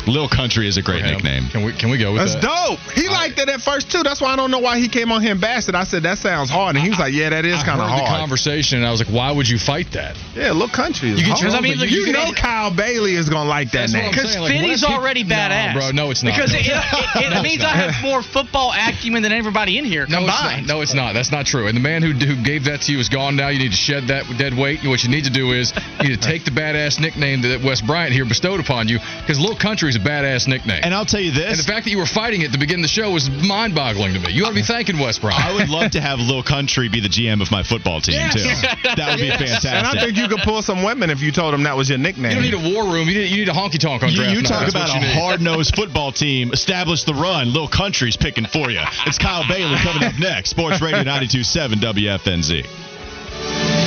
[0.07, 1.47] Lil Country is a great nickname.
[1.49, 2.41] Can we can we go with that?
[2.41, 2.67] That's that?
[2.69, 2.79] dope.
[2.93, 4.03] He liked it at first too.
[4.03, 5.75] That's why I don't know why he came on here and bashed it.
[5.75, 7.99] I said that sounds hard, and he was like, "Yeah, that is kind of heard
[7.99, 11.11] the hard." conversation, and I was like, "Why would you fight that?" yeah, look, country.
[11.11, 11.41] Is You hard.
[11.41, 13.93] your- I mean, look, you you know can- Kyle Bailey is gonna like that That's
[13.93, 14.11] name.
[14.11, 15.73] Because saying, like, Fitty's what he- already No, badass.
[15.73, 16.35] bro, no, it's not.
[16.35, 17.75] Because No, it, it, it, No, means not.
[17.75, 20.37] I have more football acumen than everybody in here No, it's not.
[20.41, 20.67] combined.
[20.67, 21.13] No, it's not.
[21.13, 21.67] That's not true.
[21.67, 23.47] And the man who, who gave that to you is gone now.
[23.49, 24.83] You need to shed that dead weight.
[24.85, 27.81] What you need to do is you need to take the badass nickname that Wes
[27.81, 30.81] Bryant here bestowed upon you because Little Country is a badass nickname.
[30.83, 31.65] And I'll tell you And this.
[31.65, 34.31] the fact that you were fighting it to begin the show was mind-boggling to me.
[34.31, 35.43] You ought to be thanking Wes Bryant.
[35.43, 38.33] I would love to have Lil Country be the GM of my football team Yes.
[38.33, 38.67] too.
[38.95, 39.71] That would be fantastic.
[39.71, 41.97] and I think you could pull some women if you told them that was your
[41.97, 42.31] nickname.
[42.41, 43.07] You don't need a war room.
[43.09, 44.49] You need, you need a honky tonk on You, draft you night.
[44.49, 45.13] talk That's about what a need.
[45.15, 46.51] hard nosed football team.
[46.53, 47.53] Establish the run.
[47.53, 48.81] Lil Country's picking for you.
[49.05, 50.49] It's Kyle Bailey coming up next.
[50.51, 53.84] Sports Radio 92.7 WFNZ.